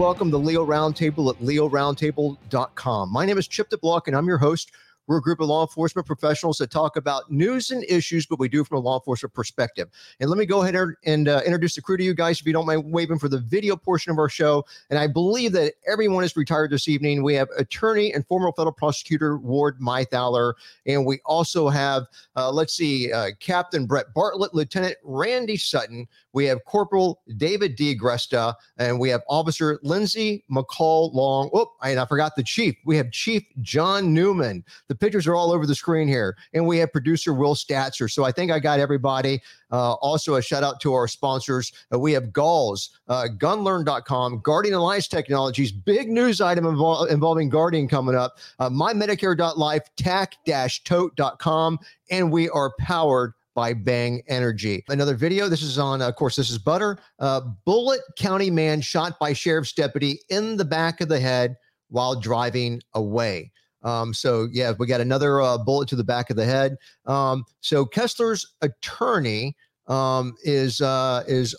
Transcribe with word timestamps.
welcome 0.00 0.30
to 0.30 0.38
Leo 0.38 0.64
Roundtable 0.64 1.28
at 1.30 1.38
leoroundtable.com. 1.42 3.12
My 3.12 3.26
name 3.26 3.36
is 3.36 3.46
Chip 3.46 3.68
DeBlock, 3.68 4.06
and 4.06 4.16
I'm 4.16 4.26
your 4.26 4.38
host. 4.38 4.72
We're 5.06 5.18
a 5.18 5.20
group 5.20 5.40
of 5.40 5.48
law 5.48 5.62
enforcement 5.62 6.06
professionals 6.06 6.56
that 6.58 6.70
talk 6.70 6.96
about 6.96 7.30
news 7.30 7.70
and 7.70 7.84
issues, 7.84 8.24
but 8.24 8.38
we 8.38 8.48
do 8.48 8.64
from 8.64 8.78
a 8.78 8.80
law 8.80 8.98
enforcement 8.98 9.34
perspective. 9.34 9.90
And 10.20 10.30
let 10.30 10.38
me 10.38 10.46
go 10.46 10.62
ahead 10.62 10.76
and 11.04 11.28
uh, 11.28 11.42
introduce 11.44 11.74
the 11.74 11.82
crew 11.82 11.98
to 11.98 12.02
you 12.04 12.14
guys, 12.14 12.40
if 12.40 12.46
you 12.46 12.52
don't 12.54 12.64
mind 12.64 12.92
waving 12.92 13.18
for 13.18 13.28
the 13.28 13.40
video 13.40 13.76
portion 13.76 14.10
of 14.10 14.18
our 14.18 14.28
show. 14.28 14.64
And 14.88 14.98
I 14.98 15.06
believe 15.06 15.52
that 15.52 15.74
everyone 15.86 16.24
is 16.24 16.34
retired 16.36 16.70
this 16.70 16.88
evening. 16.88 17.22
We 17.22 17.34
have 17.34 17.48
attorney 17.58 18.14
and 18.14 18.26
former 18.26 18.52
federal 18.52 18.72
prosecutor 18.72 19.36
Ward 19.36 19.80
Mythaler, 19.80 20.54
and 20.86 21.04
we 21.04 21.20
also 21.26 21.68
have, 21.68 22.06
uh, 22.36 22.50
let's 22.50 22.72
see, 22.72 23.12
uh, 23.12 23.32
Captain 23.38 23.84
Brett 23.84 24.14
Bartlett, 24.14 24.54
Lieutenant 24.54 24.94
Randy 25.02 25.58
Sutton. 25.58 26.06
We 26.32 26.44
have 26.46 26.64
Corporal 26.64 27.20
David 27.36 27.76
DeGresta, 27.76 28.54
and 28.78 29.00
we 29.00 29.08
have 29.08 29.22
Officer 29.28 29.78
Lindsay 29.82 30.44
McCall 30.50 31.12
Long. 31.12 31.50
Oh, 31.52 31.72
and 31.82 31.98
I 31.98 32.06
forgot 32.06 32.36
the 32.36 32.42
chief. 32.42 32.76
We 32.84 32.96
have 32.96 33.10
Chief 33.10 33.42
John 33.60 34.14
Newman. 34.14 34.64
The 34.88 34.94
pictures 34.94 35.26
are 35.26 35.34
all 35.34 35.52
over 35.52 35.66
the 35.66 35.74
screen 35.74 36.08
here. 36.08 36.36
And 36.52 36.66
we 36.66 36.78
have 36.78 36.92
producer 36.92 37.34
Will 37.34 37.54
Statzer. 37.54 38.10
So 38.10 38.24
I 38.24 38.32
think 38.32 38.50
I 38.50 38.58
got 38.58 38.80
everybody. 38.80 39.40
Uh, 39.72 39.92
also, 39.94 40.34
a 40.34 40.42
shout 40.42 40.64
out 40.64 40.80
to 40.80 40.92
our 40.94 41.06
sponsors. 41.06 41.72
Uh, 41.92 41.98
we 41.98 42.12
have 42.12 42.32
Galls, 42.32 42.90
uh, 43.08 43.26
gunlearn.com, 43.38 44.40
Guardian 44.40 44.74
Alliance 44.74 45.08
Technologies, 45.08 45.70
big 45.70 46.08
news 46.08 46.40
item 46.40 46.64
invol- 46.64 47.08
involving 47.08 47.48
Guardian 47.48 47.86
coming 47.86 48.14
up, 48.14 48.38
uh, 48.58 48.68
mymedicare.life, 48.68 49.82
tac-tote.com, 49.96 51.78
and 52.10 52.32
we 52.32 52.48
are 52.50 52.72
powered 52.78 53.34
by 53.54 53.72
Bang 53.72 54.22
Energy. 54.28 54.84
Another 54.88 55.14
video. 55.14 55.48
This 55.48 55.62
is 55.62 55.78
on, 55.78 56.02
of 56.02 56.14
course, 56.16 56.36
this 56.36 56.50
is 56.50 56.58
Butter. 56.58 56.98
Uh, 57.18 57.40
Bullitt 57.64 58.02
County 58.16 58.50
man 58.50 58.80
shot 58.80 59.18
by 59.18 59.32
sheriff's 59.32 59.72
deputy 59.72 60.20
in 60.28 60.56
the 60.56 60.64
back 60.64 61.00
of 61.00 61.08
the 61.08 61.20
head 61.20 61.56
while 61.88 62.18
driving 62.18 62.80
away. 62.94 63.50
Um, 63.82 64.12
so 64.12 64.48
yeah, 64.52 64.72
we 64.78 64.86
got 64.86 65.00
another 65.00 65.40
uh, 65.40 65.58
bullet 65.58 65.88
to 65.88 65.96
the 65.96 66.04
back 66.04 66.30
of 66.30 66.36
the 66.36 66.44
head. 66.44 66.76
Um, 67.06 67.44
so 67.60 67.84
Kessler's 67.84 68.46
attorney 68.60 69.56
um, 69.86 70.34
is 70.42 70.80
uh, 70.80 71.24
is 71.26 71.56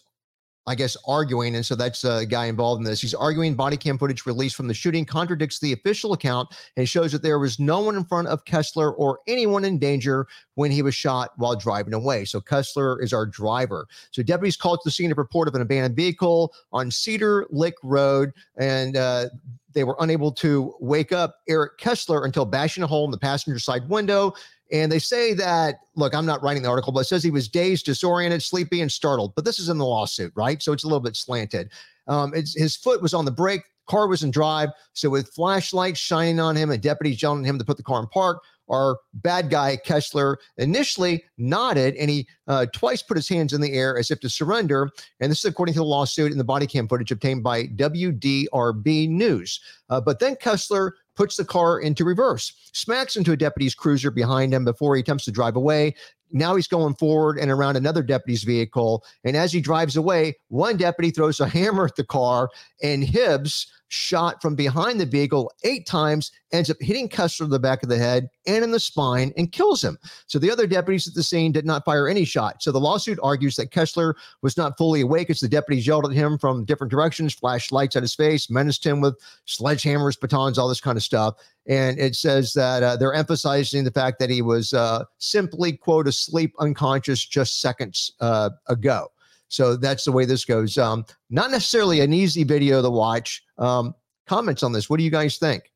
I 0.67 0.75
guess, 0.75 0.95
arguing. 1.07 1.55
And 1.55 1.65
so 1.65 1.75
that's 1.75 2.03
a 2.03 2.25
guy 2.25 2.45
involved 2.45 2.79
in 2.79 2.85
this. 2.85 3.01
He's 3.01 3.15
arguing 3.15 3.55
body 3.55 3.77
cam 3.77 3.97
footage 3.97 4.25
released 4.27 4.55
from 4.55 4.67
the 4.67 4.73
shooting 4.73 5.05
contradicts 5.05 5.59
the 5.59 5.73
official 5.73 6.13
account 6.13 6.49
and 6.77 6.87
shows 6.87 7.11
that 7.13 7.23
there 7.23 7.39
was 7.39 7.59
no 7.59 7.79
one 7.79 7.95
in 7.95 8.03
front 8.05 8.27
of 8.27 8.45
Kessler 8.45 8.93
or 8.93 9.19
anyone 9.27 9.65
in 9.65 9.79
danger 9.79 10.27
when 10.55 10.69
he 10.69 10.83
was 10.83 10.93
shot 10.93 11.31
while 11.37 11.55
driving 11.55 11.93
away. 11.93 12.25
So 12.25 12.39
Kessler 12.39 13.01
is 13.01 13.11
our 13.11 13.25
driver. 13.25 13.87
So 14.11 14.21
deputies 14.21 14.55
called 14.55 14.79
to 14.79 14.87
the 14.87 14.91
scene 14.91 15.11
of 15.11 15.17
report 15.17 15.47
of 15.47 15.55
an 15.55 15.61
abandoned 15.61 15.95
vehicle 15.95 16.53
on 16.71 16.91
Cedar 16.91 17.47
Lick 17.49 17.75
Road. 17.81 18.31
And 18.57 18.95
uh, 18.95 19.29
they 19.73 19.83
were 19.83 19.95
unable 19.99 20.31
to 20.33 20.75
wake 20.79 21.11
up 21.11 21.37
Eric 21.47 21.77
Kessler 21.77 22.25
until 22.25 22.45
bashing 22.45 22.83
a 22.83 22.87
hole 22.87 23.05
in 23.05 23.11
the 23.11 23.17
passenger 23.17 23.59
side 23.59 23.87
window. 23.89 24.33
And 24.71 24.91
they 24.91 24.99
say 24.99 25.33
that, 25.33 25.75
look, 25.95 26.15
I'm 26.15 26.25
not 26.25 26.41
writing 26.41 26.63
the 26.63 26.69
article, 26.69 26.93
but 26.93 27.01
it 27.01 27.05
says 27.05 27.23
he 27.23 27.31
was 27.31 27.49
dazed, 27.49 27.85
disoriented, 27.85 28.41
sleepy, 28.41 28.81
and 28.81 28.91
startled. 28.91 29.35
But 29.35 29.43
this 29.43 29.59
is 29.59 29.69
in 29.69 29.77
the 29.77 29.85
lawsuit, 29.85 30.31
right? 30.35 30.61
So 30.63 30.71
it's 30.71 30.83
a 30.83 30.87
little 30.87 31.01
bit 31.01 31.15
slanted. 31.15 31.71
Um, 32.07 32.33
his 32.33 32.75
foot 32.75 33.01
was 33.01 33.13
on 33.13 33.25
the 33.25 33.31
brake, 33.31 33.63
car 33.87 34.07
was 34.07 34.23
in 34.23 34.31
drive. 34.31 34.69
So 34.93 35.09
with 35.09 35.33
flashlights 35.33 35.99
shining 35.99 36.39
on 36.39 36.55
him 36.55 36.71
and 36.71 36.81
deputies 36.81 37.21
yelling 37.21 37.45
at 37.45 37.49
him 37.49 37.59
to 37.59 37.65
put 37.65 37.77
the 37.77 37.83
car 37.83 37.99
in 37.99 38.07
park, 38.07 38.41
our 38.71 38.97
bad 39.13 39.49
guy 39.49 39.77
Kessler 39.77 40.39
initially 40.57 41.23
nodded 41.37 41.95
and 41.95 42.09
he 42.09 42.27
uh, 42.47 42.65
twice 42.73 43.03
put 43.03 43.17
his 43.17 43.29
hands 43.29 43.53
in 43.53 43.61
the 43.61 43.73
air 43.73 43.97
as 43.97 44.09
if 44.09 44.19
to 44.21 44.29
surrender. 44.29 44.89
And 45.19 45.29
this 45.29 45.39
is 45.39 45.45
according 45.45 45.73
to 45.73 45.79
the 45.79 45.85
lawsuit 45.85 46.31
and 46.31 46.39
the 46.39 46.45
body 46.45 46.65
cam 46.65 46.87
footage 46.87 47.11
obtained 47.11 47.43
by 47.43 47.67
WDRB 47.67 49.09
News. 49.09 49.59
Uh, 49.89 50.01
but 50.01 50.19
then 50.19 50.35
Kessler 50.37 50.95
puts 51.15 51.35
the 51.35 51.45
car 51.45 51.79
into 51.79 52.05
reverse, 52.05 52.53
smacks 52.73 53.15
into 53.15 53.33
a 53.33 53.37
deputy's 53.37 53.75
cruiser 53.75 54.09
behind 54.09 54.53
him 54.53 54.65
before 54.65 54.95
he 54.95 55.01
attempts 55.01 55.25
to 55.25 55.31
drive 55.31 55.55
away. 55.55 55.93
Now 56.31 56.55
he's 56.55 56.67
going 56.67 56.95
forward 56.95 57.37
and 57.37 57.51
around 57.51 57.75
another 57.75 58.01
deputy's 58.01 58.43
vehicle. 58.43 59.03
And 59.25 59.35
as 59.35 59.51
he 59.51 59.59
drives 59.59 59.97
away, 59.97 60.35
one 60.47 60.77
deputy 60.77 61.11
throws 61.11 61.39
a 61.39 61.47
hammer 61.47 61.85
at 61.85 61.97
the 61.97 62.05
car, 62.05 62.49
and 62.81 63.03
Hibbs 63.03 63.67
shot 63.91 64.41
from 64.41 64.55
behind 64.55 64.99
the 64.99 65.05
vehicle 65.05 65.51
eight 65.63 65.85
times, 65.85 66.31
ends 66.53 66.69
up 66.69 66.77
hitting 66.79 67.09
Kessler 67.09 67.43
in 67.43 67.49
the 67.49 67.59
back 67.59 67.83
of 67.83 67.89
the 67.89 67.97
head 67.97 68.29
and 68.47 68.63
in 68.63 68.71
the 68.71 68.79
spine 68.79 69.33
and 69.35 69.51
kills 69.51 69.83
him. 69.83 69.97
So 70.27 70.39
the 70.39 70.49
other 70.49 70.65
deputies 70.65 71.09
at 71.09 71.13
the 71.13 71.23
scene 71.23 71.51
did 71.51 71.65
not 71.65 71.83
fire 71.83 72.07
any 72.07 72.23
shot. 72.23 72.63
So 72.63 72.71
the 72.71 72.79
lawsuit 72.79 73.19
argues 73.21 73.57
that 73.57 73.71
Kessler 73.71 74.15
was 74.41 74.55
not 74.55 74.77
fully 74.77 75.01
awake 75.01 75.29
as 75.29 75.41
the 75.41 75.49
deputies 75.49 75.85
yelled 75.85 76.05
at 76.05 76.13
him 76.13 76.37
from 76.37 76.63
different 76.63 76.89
directions, 76.89 77.33
flashed 77.33 77.73
lights 77.73 77.97
at 77.97 78.03
his 78.03 78.15
face, 78.15 78.49
menaced 78.49 78.85
him 78.85 79.01
with 79.01 79.19
sledgehammers, 79.45 80.19
batons, 80.19 80.57
all 80.57 80.69
this 80.69 80.81
kind 80.81 80.97
of 80.97 81.03
stuff. 81.03 81.35
And 81.67 81.99
it 81.99 82.15
says 82.15 82.53
that 82.53 82.83
uh, 82.83 82.95
they're 82.95 83.13
emphasizing 83.13 83.83
the 83.83 83.91
fact 83.91 84.19
that 84.19 84.29
he 84.29 84.41
was 84.41 84.73
uh, 84.73 85.03
simply, 85.17 85.73
quote, 85.73 86.07
asleep, 86.07 86.53
unconscious 86.59 87.25
just 87.25 87.59
seconds 87.59 88.13
uh, 88.21 88.51
ago. 88.67 89.09
So 89.51 89.75
that's 89.75 90.05
the 90.05 90.13
way 90.13 90.23
this 90.23 90.45
goes. 90.45 90.77
Um, 90.77 91.05
not 91.29 91.51
necessarily 91.51 91.99
an 91.99 92.13
easy 92.13 92.45
video 92.45 92.81
to 92.81 92.89
watch. 92.89 93.43
Um, 93.57 93.93
comments 94.25 94.63
on 94.63 94.71
this. 94.71 94.89
What 94.89 94.97
do 94.97 95.03
you 95.03 95.11
guys 95.11 95.37
think? 95.37 95.69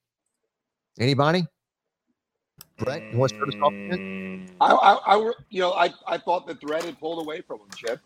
Anybody? 0.98 1.46
Brett, 2.78 3.04
you 3.12 3.18
want 3.18 3.34
to 3.34 3.36
start 3.36 3.50
us 3.50 3.56
off? 3.62 3.74
I, 4.62 4.74
I, 4.74 5.18
I, 5.18 5.32
you 5.50 5.60
know, 5.60 5.74
I, 5.74 5.94
I 6.08 6.18
thought 6.18 6.48
the 6.48 6.56
threat 6.56 6.86
had 6.86 6.98
pulled 7.02 7.20
away 7.20 7.42
from 7.42 7.60
him, 7.60 7.68
Chip. 7.76 8.00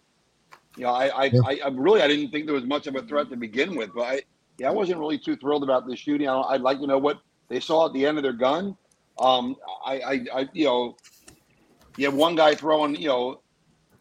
You 0.76 0.86
know, 0.86 0.90
I, 0.90 1.08
I, 1.08 1.24
yeah. 1.26 1.40
I, 1.46 1.60
I, 1.66 1.68
really, 1.70 2.02
I 2.02 2.08
didn't 2.08 2.32
think 2.32 2.48
there 2.48 2.56
was 2.56 2.66
much 2.66 2.88
of 2.88 2.96
a 2.96 3.04
threat 3.04 3.30
to 3.30 3.36
begin 3.36 3.76
with, 3.76 3.92
but 3.94 4.02
I, 4.02 4.22
yeah, 4.58 4.70
I 4.70 4.72
wasn't 4.72 5.00
really 5.00 5.20
too 5.20 5.36
thrilled 5.36 5.62
about 5.62 5.88
the 5.88 5.96
shooting. 5.96 6.28
I, 6.28 6.54
would 6.54 6.62
like 6.62 6.80
to 6.80 6.88
know 6.88 6.98
what 6.98 7.22
they 7.48 7.60
saw 7.60 7.86
at 7.86 7.94
the 7.94 8.08
end 8.08 8.18
of 8.18 8.24
their 8.24 8.34
gun. 8.34 8.76
Um, 9.20 9.56
I, 9.86 10.00
I, 10.00 10.26
I, 10.34 10.50
you 10.54 10.66
know, 10.66 10.98
you 11.98 12.06
have 12.06 12.16
one 12.16 12.36
guy 12.36 12.56
throwing, 12.56 12.96
you 12.96 13.08
know, 13.08 13.42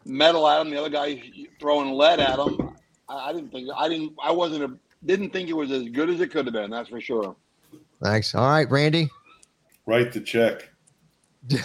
metal 0.05 0.47
at 0.47 0.61
him, 0.61 0.69
the 0.69 0.79
other 0.79 0.89
guy 0.89 1.21
throwing 1.59 1.91
lead 1.91 2.19
at 2.19 2.39
him. 2.39 2.75
I, 3.07 3.29
I 3.29 3.33
didn't 3.33 3.51
think 3.51 3.69
I 3.75 3.89
didn't 3.89 4.13
I 4.21 4.31
wasn't 4.31 4.63
a 4.63 4.71
didn't 5.05 5.31
think 5.31 5.49
it 5.49 5.53
was 5.53 5.71
as 5.71 5.83
good 5.89 6.09
as 6.09 6.19
it 6.21 6.31
could 6.31 6.45
have 6.45 6.53
been. 6.53 6.69
That's 6.69 6.89
for 6.89 7.01
sure. 7.01 7.35
Thanks. 8.01 8.35
All 8.35 8.47
right, 8.47 8.69
Randy. 8.69 9.09
Write 9.85 10.11
the 10.11 10.21
check. 10.21 10.69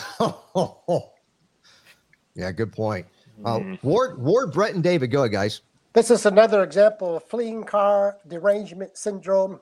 yeah, 2.35 2.53
good 2.53 2.73
point. 2.73 3.07
Uh, 3.45 3.59
mm-hmm. 3.59 3.87
Ward, 3.87 4.23
Ward, 4.23 4.53
Brett, 4.53 4.75
and 4.75 4.83
David, 4.83 5.11
go 5.11 5.21
ahead, 5.21 5.33
guys. 5.33 5.63
This 5.93 6.11
is 6.11 6.27
another 6.27 6.63
example 6.63 7.17
of 7.17 7.25
fleeing 7.25 7.65
car 7.65 8.19
derangement 8.27 8.97
syndrome. 8.97 9.61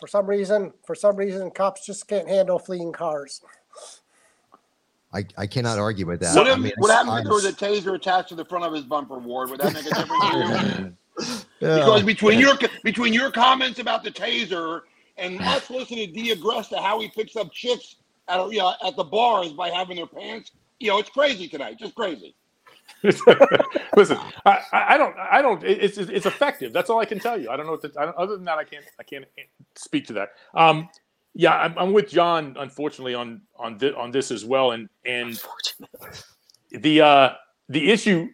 For 0.00 0.08
some 0.08 0.26
reason, 0.26 0.72
for 0.84 0.94
some 0.94 1.16
reason, 1.16 1.50
cops 1.50 1.86
just 1.86 2.08
can't 2.08 2.28
handle 2.28 2.58
fleeing 2.58 2.92
cars. 2.92 3.42
I, 5.12 5.24
I 5.36 5.46
cannot 5.46 5.78
argue 5.78 6.06
with 6.06 6.20
that. 6.20 6.34
What, 6.36 6.46
if, 6.46 6.54
I 6.54 6.56
mean, 6.56 6.72
what 6.78 6.90
happens 6.90 7.18
if 7.18 7.24
there 7.24 7.32
was 7.32 7.44
a 7.44 7.52
taser 7.52 7.94
attached 7.94 8.28
to 8.30 8.34
the 8.34 8.44
front 8.44 8.64
of 8.64 8.72
his 8.72 8.84
bumper, 8.84 9.18
Ward? 9.18 9.50
Would 9.50 9.60
that 9.60 9.72
make 9.72 9.86
a 9.86 9.94
difference 9.94 10.96
Yeah. 11.60 11.76
Because 11.76 12.02
between 12.02 12.38
your 12.38 12.58
between 12.84 13.14
your 13.14 13.30
comments 13.30 13.78
about 13.78 14.04
the 14.04 14.10
taser 14.10 14.82
and 15.16 15.40
us 15.40 15.70
listening 15.70 16.12
to 16.12 16.34
D'Agresta 16.34 16.78
how 16.82 17.00
he 17.00 17.08
picks 17.08 17.34
up 17.36 17.50
chicks 17.50 17.96
at 18.28 18.46
you 18.50 18.58
know, 18.58 18.74
at 18.84 18.96
the 18.96 19.04
bars 19.04 19.52
by 19.52 19.70
having 19.70 19.96
their 19.96 20.06
pants, 20.06 20.50
you 20.78 20.88
know, 20.90 20.98
it's 20.98 21.08
crazy 21.08 21.48
tonight, 21.48 21.78
just 21.78 21.94
crazy. 21.94 22.34
Listen, 23.02 24.18
I, 24.44 24.60
I 24.72 24.98
don't, 24.98 25.16
I 25.18 25.42
don't. 25.42 25.62
It's 25.64 25.98
it's 25.98 26.26
effective. 26.26 26.72
That's 26.72 26.90
all 26.90 27.00
I 27.00 27.04
can 27.04 27.18
tell 27.18 27.40
you. 27.40 27.50
I 27.50 27.56
don't 27.56 27.66
know 27.66 27.72
what. 27.72 27.82
The, 27.82 27.92
I 27.98 28.04
don't, 28.04 28.16
other 28.16 28.36
than 28.36 28.44
that, 28.44 28.58
I 28.58 28.64
can't, 28.64 28.84
I 28.98 29.02
can't 29.02 29.24
speak 29.74 30.06
to 30.08 30.12
that. 30.14 30.30
Um, 30.54 30.88
yeah, 31.38 31.54
I'm, 31.54 31.76
I'm 31.76 31.92
with 31.92 32.08
John. 32.08 32.56
Unfortunately, 32.58 33.14
on 33.14 33.42
on 33.58 33.76
this, 33.76 33.94
on 33.94 34.10
this 34.10 34.30
as 34.30 34.44
well, 34.44 34.70
and 34.72 34.88
and 35.04 35.40
the 36.70 37.02
uh, 37.02 37.30
the 37.68 37.90
issue 37.90 38.28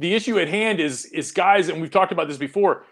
the 0.00 0.12
issue 0.12 0.38
at 0.40 0.48
hand 0.48 0.80
is 0.80 1.04
is 1.06 1.30
guys, 1.30 1.68
and 1.68 1.80
we've 1.80 1.90
talked 1.90 2.10
about 2.10 2.26
this 2.26 2.36
before. 2.36 2.84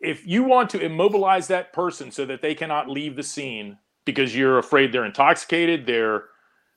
If 0.00 0.26
you 0.26 0.42
want 0.42 0.68
to 0.70 0.80
immobilize 0.80 1.46
that 1.48 1.72
person 1.72 2.10
so 2.10 2.26
that 2.26 2.42
they 2.42 2.54
cannot 2.56 2.88
leave 2.88 3.14
the 3.14 3.22
scene 3.22 3.78
because 4.04 4.34
you're 4.34 4.58
afraid 4.58 4.92
they're 4.92 5.04
intoxicated, 5.04 5.86
they're 5.86 6.24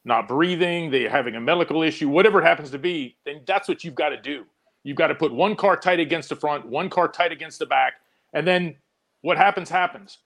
not 0.05 0.27
breathing, 0.27 0.91
they're 0.91 1.09
having 1.09 1.35
a 1.35 1.41
medical 1.41 1.81
issue, 1.83 2.09
whatever 2.09 2.41
it 2.41 2.45
happens 2.45 2.71
to 2.71 2.79
be, 2.79 3.15
then 3.25 3.41
that's 3.45 3.67
what 3.67 3.83
you've 3.83 3.95
got 3.95 4.09
to 4.09 4.19
do. 4.19 4.43
You've 4.83 4.97
got 4.97 5.07
to 5.07 5.15
put 5.15 5.31
one 5.31 5.55
car 5.55 5.77
tight 5.77 5.99
against 5.99 6.29
the 6.29 6.35
front, 6.35 6.65
one 6.65 6.89
car 6.89 7.07
tight 7.07 7.31
against 7.31 7.59
the 7.59 7.67
back, 7.67 7.93
and 8.33 8.47
then 8.47 8.75
what 9.21 9.37
happens 9.37 9.69
happens. 9.69 10.17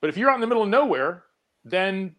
But 0.00 0.10
if 0.10 0.16
you're 0.16 0.28
out 0.28 0.34
in 0.34 0.40
the 0.40 0.48
middle 0.48 0.64
of 0.64 0.68
nowhere 0.68 1.24
then 1.64 2.14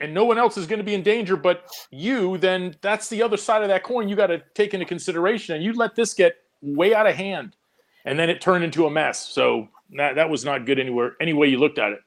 and 0.00 0.12
no 0.12 0.24
one 0.24 0.38
else 0.38 0.56
is 0.56 0.66
going 0.66 0.78
to 0.78 0.84
be 0.84 0.94
in 0.94 1.02
danger 1.02 1.36
but 1.36 1.70
you, 1.90 2.36
then 2.38 2.74
that's 2.82 3.08
the 3.08 3.22
other 3.22 3.36
side 3.36 3.62
of 3.62 3.68
that 3.68 3.84
coin 3.84 4.08
you 4.08 4.16
got 4.16 4.26
to 4.26 4.42
take 4.54 4.74
into 4.74 4.86
consideration. 4.86 5.54
And 5.54 5.64
you 5.64 5.72
let 5.72 5.94
this 5.94 6.14
get 6.14 6.36
way 6.60 6.94
out 6.94 7.06
of 7.06 7.14
hand, 7.14 7.56
and 8.04 8.18
then 8.18 8.28
it 8.28 8.40
turned 8.40 8.64
into 8.64 8.86
a 8.86 8.90
mess. 8.90 9.26
So 9.28 9.68
that 9.96 10.16
that 10.16 10.28
was 10.28 10.44
not 10.44 10.66
good 10.66 10.78
anywhere 10.78 11.12
any 11.20 11.32
way 11.32 11.48
you 11.48 11.58
looked 11.58 11.78
at 11.78 11.92
it. 11.92 12.00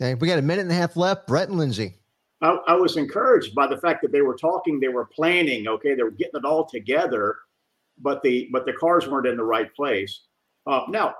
Okay, 0.00 0.14
we 0.14 0.28
got 0.28 0.38
a 0.38 0.42
minute 0.42 0.62
and 0.62 0.70
a 0.70 0.74
half 0.74 0.96
left. 0.96 1.26
Brett 1.26 1.48
and 1.48 1.58
Lindsay. 1.58 1.94
I, 2.42 2.58
I 2.68 2.74
was 2.74 2.98
encouraged 2.98 3.54
by 3.54 3.66
the 3.66 3.78
fact 3.78 4.02
that 4.02 4.12
they 4.12 4.20
were 4.20 4.36
talking, 4.36 4.78
they 4.78 4.88
were 4.88 5.06
planning. 5.06 5.66
Okay, 5.66 5.94
they 5.94 6.02
were 6.02 6.10
getting 6.10 6.38
it 6.38 6.44
all 6.44 6.66
together, 6.66 7.36
but 7.98 8.22
the 8.22 8.48
but 8.52 8.66
the 8.66 8.74
cars 8.74 9.08
weren't 9.08 9.26
in 9.26 9.36
the 9.36 9.44
right 9.44 9.74
place. 9.74 10.22
Uh, 10.66 10.82
now, 10.88 11.14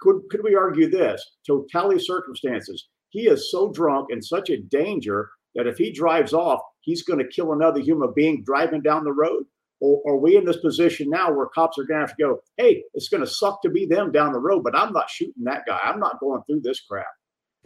could 0.00 0.22
could 0.30 0.42
we 0.44 0.54
argue 0.54 0.90
this 0.90 1.24
totality 1.46 1.96
of 1.96 2.04
circumstances? 2.04 2.88
He 3.10 3.22
is 3.22 3.50
so 3.50 3.70
drunk 3.72 4.08
and 4.10 4.24
such 4.24 4.50
a 4.50 4.60
danger 4.60 5.30
that 5.54 5.66
if 5.66 5.78
he 5.78 5.92
drives 5.92 6.32
off, 6.32 6.60
he's 6.80 7.02
going 7.02 7.18
to 7.18 7.28
kill 7.28 7.52
another 7.52 7.80
human 7.80 8.12
being 8.14 8.42
driving 8.44 8.82
down 8.82 9.04
the 9.04 9.12
road. 9.12 9.44
Or 9.80 10.02
are 10.06 10.16
we 10.16 10.36
in 10.36 10.44
this 10.44 10.56
position 10.58 11.08
now 11.08 11.32
where 11.32 11.46
cops 11.46 11.78
are 11.78 11.84
going 11.84 12.00
to 12.00 12.06
have 12.06 12.16
to 12.16 12.22
go, 12.22 12.40
hey, 12.56 12.82
it's 12.94 13.08
going 13.08 13.22
to 13.22 13.30
suck 13.30 13.62
to 13.62 13.70
be 13.70 13.86
them 13.86 14.10
down 14.10 14.32
the 14.32 14.40
road, 14.40 14.64
but 14.64 14.76
I'm 14.76 14.92
not 14.92 15.08
shooting 15.08 15.44
that 15.44 15.64
guy. 15.66 15.78
I'm 15.82 16.00
not 16.00 16.20
going 16.20 16.42
through 16.46 16.62
this 16.62 16.80
crap. 16.80 17.06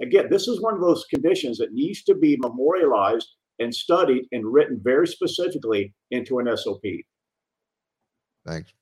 Again, 0.01 0.27
this 0.31 0.47
is 0.47 0.61
one 0.61 0.75
of 0.75 0.81
those 0.81 1.05
conditions 1.07 1.59
that 1.59 1.73
needs 1.73 2.03
to 2.05 2.15
be 2.15 2.37
memorialized 2.37 3.29
and 3.59 3.75
studied 3.75 4.27
and 4.33 4.45
written 4.45 4.81
very 4.83 5.07
specifically 5.07 5.95
into 6.11 6.39
an 6.39 6.55
SOP. 6.57 6.83
Thanks. 8.47 8.73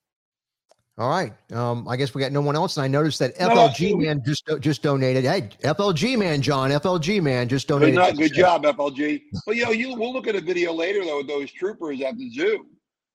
All 1.01 1.09
right. 1.09 1.33
Um, 1.51 1.89
I 1.89 1.97
guess 1.97 2.15
we 2.15 2.21
got 2.21 2.31
no 2.31 2.43
one 2.43 2.55
else. 2.55 2.77
And 2.77 2.85
I 2.85 2.87
noticed 2.87 3.19
that 3.21 3.35
FLG 3.39 3.93
no. 3.93 3.97
man 3.97 4.23
just 4.23 4.47
just 4.61 4.83
donated. 4.83 5.25
Hey, 5.25 5.49
FLG 5.65 6.19
man, 6.19 6.43
John, 6.43 6.71
FLG 6.71 7.23
man 7.23 7.49
just 7.49 7.69
donated. 7.69 7.97
the 7.97 8.13
good 8.13 8.35
job, 8.35 8.65
FLG. 8.65 9.23
But 9.47 9.57
you 9.57 9.65
know, 9.65 9.71
you 9.71 9.95
we'll 9.95 10.13
look 10.13 10.27
at 10.27 10.37
a 10.37 10.43
video 10.43 10.75
later 10.75 11.03
though 11.03 11.17
with 11.17 11.27
those 11.27 11.51
troopers 11.51 12.03
at 12.03 12.19
the 12.19 12.31
zoo. 12.31 12.67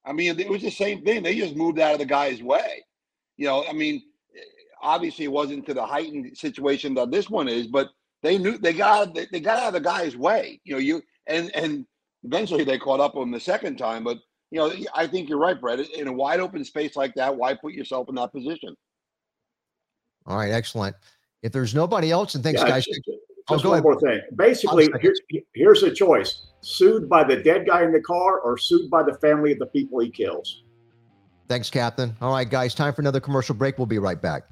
I 0.04 0.14
mean, 0.14 0.40
it 0.40 0.50
was 0.50 0.64
the 0.64 0.72
same 0.72 1.04
thing. 1.04 1.22
They 1.22 1.36
just 1.36 1.56
moved 1.56 1.78
out 1.78 1.94
of 1.94 2.00
the 2.00 2.08
guy's 2.08 2.42
way. 2.42 2.84
You 3.38 3.46
know, 3.46 3.66
I 3.70 3.74
mean, 3.74 4.02
obviously 4.82 5.26
it 5.26 5.32
wasn't 5.32 5.68
to 5.68 5.76
the 5.76 5.86
heightened 5.86 6.36
situation 6.36 6.96
that 6.96 7.12
this 7.12 7.30
one 7.30 7.48
is, 7.48 7.68
but 7.68 7.90
they 8.24 8.40
knew 8.40 8.58
they 8.58 8.74
got 8.74 9.14
they, 9.14 9.28
they 9.32 9.40
got 9.40 9.60
out 9.60 9.68
of 9.68 9.74
the 9.74 9.80
guy's 9.80 10.18
way. 10.18 10.60
You 10.64 10.74
know, 10.74 10.80
you 10.80 11.04
and 11.28 11.56
and 11.56 11.86
eventually 12.24 12.64
they 12.64 12.80
caught 12.80 13.00
up 13.00 13.14
with 13.14 13.24
him 13.24 13.32
the 13.32 13.40
second 13.40 13.78
time. 13.78 14.04
But 14.04 14.18
you 14.56 14.62
know, 14.62 14.72
I 14.96 15.06
think 15.06 15.28
you're 15.28 15.38
right, 15.38 15.60
Brett. 15.60 15.80
In 15.82 16.08
a 16.08 16.14
wide 16.14 16.40
open 16.40 16.64
space 16.64 16.96
like 16.96 17.14
that, 17.16 17.36
why 17.36 17.54
put 17.56 17.74
yourself 17.74 18.08
in 18.08 18.16
that 18.16 18.32
position? 18.32 18.74
All 20.26 20.38
right, 20.38 20.52
excellent. 20.52 20.96
If 21.44 21.52
there's 21.52 21.76
nobody 21.76 22.10
else, 22.10 22.36
and 22.36 22.44
thanks, 22.44 22.62
Yeah, 22.62 22.70
guys. 22.70 22.86
Just, 22.86 23.02
Oh, 23.48 23.54
just 23.56 23.64
go 23.64 23.70
one 23.70 23.76
ahead. 23.80 23.84
more 23.84 24.00
thing. 24.00 24.22
Basically, 24.38 24.86
second. 24.86 25.02
here's, 25.02 25.20
here's 25.54 25.84
a 25.84 25.92
choice: 25.94 26.48
sued 26.62 27.08
by 27.08 27.24
the 27.24 27.36
dead 27.36 27.68
guy 27.68 27.84
in 27.84 27.92
the 27.92 28.02
car, 28.02 28.40
or 28.40 28.58
sued 28.58 28.90
by 28.90 29.04
the 29.04 29.14
family 29.20 29.52
of 29.52 29.60
the 29.60 29.68
people 29.68 30.00
he 30.00 30.10
kills. 30.10 30.64
Thanks, 31.48 31.70
Captain. 31.70 32.16
All 32.22 32.32
right, 32.32 32.50
guys, 32.50 32.74
time 32.74 32.94
for 32.96 33.02
another 33.02 33.20
commercial 33.20 33.54
break. 33.54 33.78
We'll 33.78 33.86
be 33.86 34.00
right 34.00 34.20
back. 34.20 34.46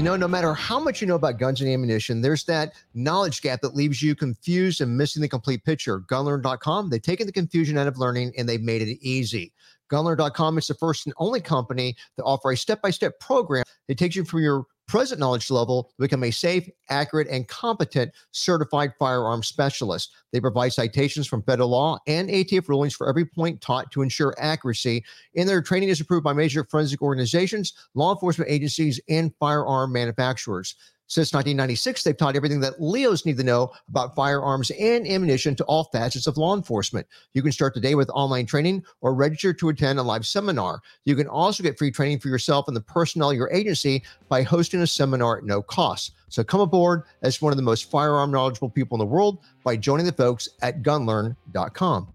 You 0.00 0.04
know, 0.04 0.16
no 0.16 0.28
matter 0.28 0.54
how 0.54 0.80
much 0.80 1.02
you 1.02 1.06
know 1.06 1.16
about 1.16 1.38
guns 1.38 1.60
and 1.60 1.68
ammunition, 1.68 2.22
there's 2.22 2.44
that 2.44 2.72
knowledge 2.94 3.42
gap 3.42 3.60
that 3.60 3.76
leaves 3.76 4.02
you 4.02 4.14
confused 4.14 4.80
and 4.80 4.96
missing 4.96 5.20
the 5.20 5.28
complete 5.28 5.62
picture. 5.62 6.00
Gunlearn.com, 6.00 6.88
they've 6.88 7.02
taken 7.02 7.26
the 7.26 7.32
confusion 7.34 7.76
out 7.76 7.86
of 7.86 7.98
learning 7.98 8.32
and 8.38 8.48
they've 8.48 8.62
made 8.62 8.80
it 8.80 8.96
easy. 9.02 9.52
Gunlearn.com 9.92 10.56
is 10.56 10.68
the 10.68 10.72
first 10.72 11.04
and 11.04 11.12
only 11.18 11.42
company 11.42 11.96
that 12.16 12.22
offer 12.22 12.50
a 12.50 12.56
step 12.56 12.80
by 12.80 12.88
step 12.88 13.20
program 13.20 13.62
that 13.88 13.98
takes 13.98 14.16
you 14.16 14.24
from 14.24 14.40
your 14.40 14.64
present 14.88 15.20
knowledge 15.20 15.50
level 15.50 15.84
to 15.84 15.94
become 15.98 16.24
a 16.24 16.30
safe, 16.30 16.66
accurate, 16.88 17.28
and 17.28 17.46
competent 17.48 18.10
certified 18.30 18.92
firearm 18.98 19.42
specialist. 19.42 20.14
They 20.32 20.40
provide 20.40 20.72
citations 20.72 21.26
from 21.26 21.42
federal 21.42 21.70
law 21.70 21.98
and 22.06 22.28
ATF 22.28 22.68
rulings 22.68 22.94
for 22.94 23.08
every 23.08 23.24
point 23.24 23.60
taught 23.60 23.90
to 23.92 24.02
ensure 24.02 24.34
accuracy. 24.38 25.04
And 25.36 25.48
their 25.48 25.62
training 25.62 25.88
is 25.88 26.00
approved 26.00 26.24
by 26.24 26.32
major 26.32 26.64
forensic 26.64 27.02
organizations, 27.02 27.74
law 27.94 28.12
enforcement 28.12 28.50
agencies, 28.50 29.00
and 29.08 29.34
firearm 29.38 29.92
manufacturers. 29.92 30.76
Since 31.10 31.32
1996, 31.32 32.04
they've 32.04 32.16
taught 32.16 32.36
everything 32.36 32.60
that 32.60 32.80
Leos 32.80 33.26
need 33.26 33.36
to 33.38 33.42
know 33.42 33.72
about 33.88 34.14
firearms 34.14 34.70
and 34.70 35.08
ammunition 35.08 35.56
to 35.56 35.64
all 35.64 35.90
facets 35.92 36.28
of 36.28 36.36
law 36.36 36.54
enforcement. 36.54 37.04
You 37.34 37.42
can 37.42 37.50
start 37.50 37.74
today 37.74 37.96
with 37.96 38.08
online 38.10 38.46
training 38.46 38.84
or 39.00 39.12
register 39.12 39.52
to 39.52 39.70
attend 39.70 39.98
a 39.98 40.04
live 40.04 40.24
seminar. 40.24 40.80
You 41.04 41.16
can 41.16 41.26
also 41.26 41.64
get 41.64 41.76
free 41.76 41.90
training 41.90 42.20
for 42.20 42.28
yourself 42.28 42.68
and 42.68 42.76
the 42.76 42.80
personnel 42.80 43.32
of 43.32 43.36
your 43.36 43.50
agency 43.50 44.04
by 44.28 44.44
hosting 44.44 44.82
a 44.82 44.86
seminar 44.86 45.38
at 45.38 45.44
no 45.44 45.62
cost. 45.62 46.12
So 46.30 46.44
come 46.44 46.60
aboard 46.60 47.02
as 47.22 47.42
one 47.42 47.52
of 47.52 47.56
the 47.56 47.62
most 47.62 47.90
firearm 47.90 48.30
knowledgeable 48.30 48.70
people 48.70 48.96
in 48.96 49.00
the 49.00 49.06
world 49.06 49.38
by 49.64 49.76
joining 49.76 50.06
the 50.06 50.12
folks 50.12 50.48
at 50.62 50.82
gunlearn.com. 50.82 52.08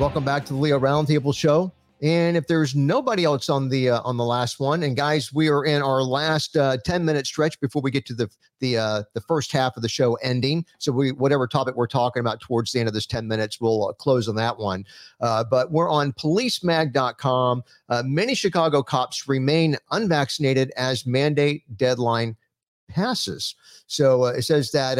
Welcome 0.00 0.24
back 0.24 0.46
to 0.46 0.54
the 0.54 0.58
Leo 0.58 0.78
Roundtable 0.80 1.34
Show. 1.34 1.72
And 2.00 2.36
if 2.36 2.46
there's 2.46 2.76
nobody 2.76 3.24
else 3.24 3.48
on 3.48 3.68
the 3.68 3.90
uh, 3.90 4.00
on 4.02 4.16
the 4.16 4.24
last 4.24 4.60
one, 4.60 4.84
and 4.84 4.96
guys, 4.96 5.32
we 5.32 5.48
are 5.48 5.64
in 5.64 5.82
our 5.82 6.02
last 6.02 6.56
uh, 6.56 6.76
ten 6.84 7.04
minute 7.04 7.26
stretch 7.26 7.58
before 7.60 7.82
we 7.82 7.90
get 7.90 8.06
to 8.06 8.14
the 8.14 8.30
the 8.60 8.78
uh, 8.78 9.02
the 9.14 9.20
first 9.20 9.50
half 9.50 9.76
of 9.76 9.82
the 9.82 9.88
show 9.88 10.14
ending. 10.16 10.64
So 10.78 10.92
we 10.92 11.10
whatever 11.10 11.48
topic 11.48 11.74
we're 11.74 11.88
talking 11.88 12.20
about 12.20 12.40
towards 12.40 12.70
the 12.70 12.78
end 12.78 12.88
of 12.88 12.94
this 12.94 13.06
ten 13.06 13.26
minutes, 13.26 13.60
we'll 13.60 13.88
uh, 13.88 13.92
close 13.94 14.28
on 14.28 14.36
that 14.36 14.56
one. 14.58 14.84
Uh, 15.20 15.42
but 15.42 15.72
we're 15.72 15.90
on 15.90 16.12
PoliceMag.com. 16.12 17.64
Uh, 17.88 18.02
many 18.06 18.34
Chicago 18.34 18.80
cops 18.82 19.26
remain 19.26 19.76
unvaccinated 19.90 20.70
as 20.76 21.04
mandate 21.04 21.64
deadline 21.76 22.36
passes. 22.88 23.56
So 23.86 24.26
it 24.26 24.42
says 24.42 24.70
that. 24.72 24.98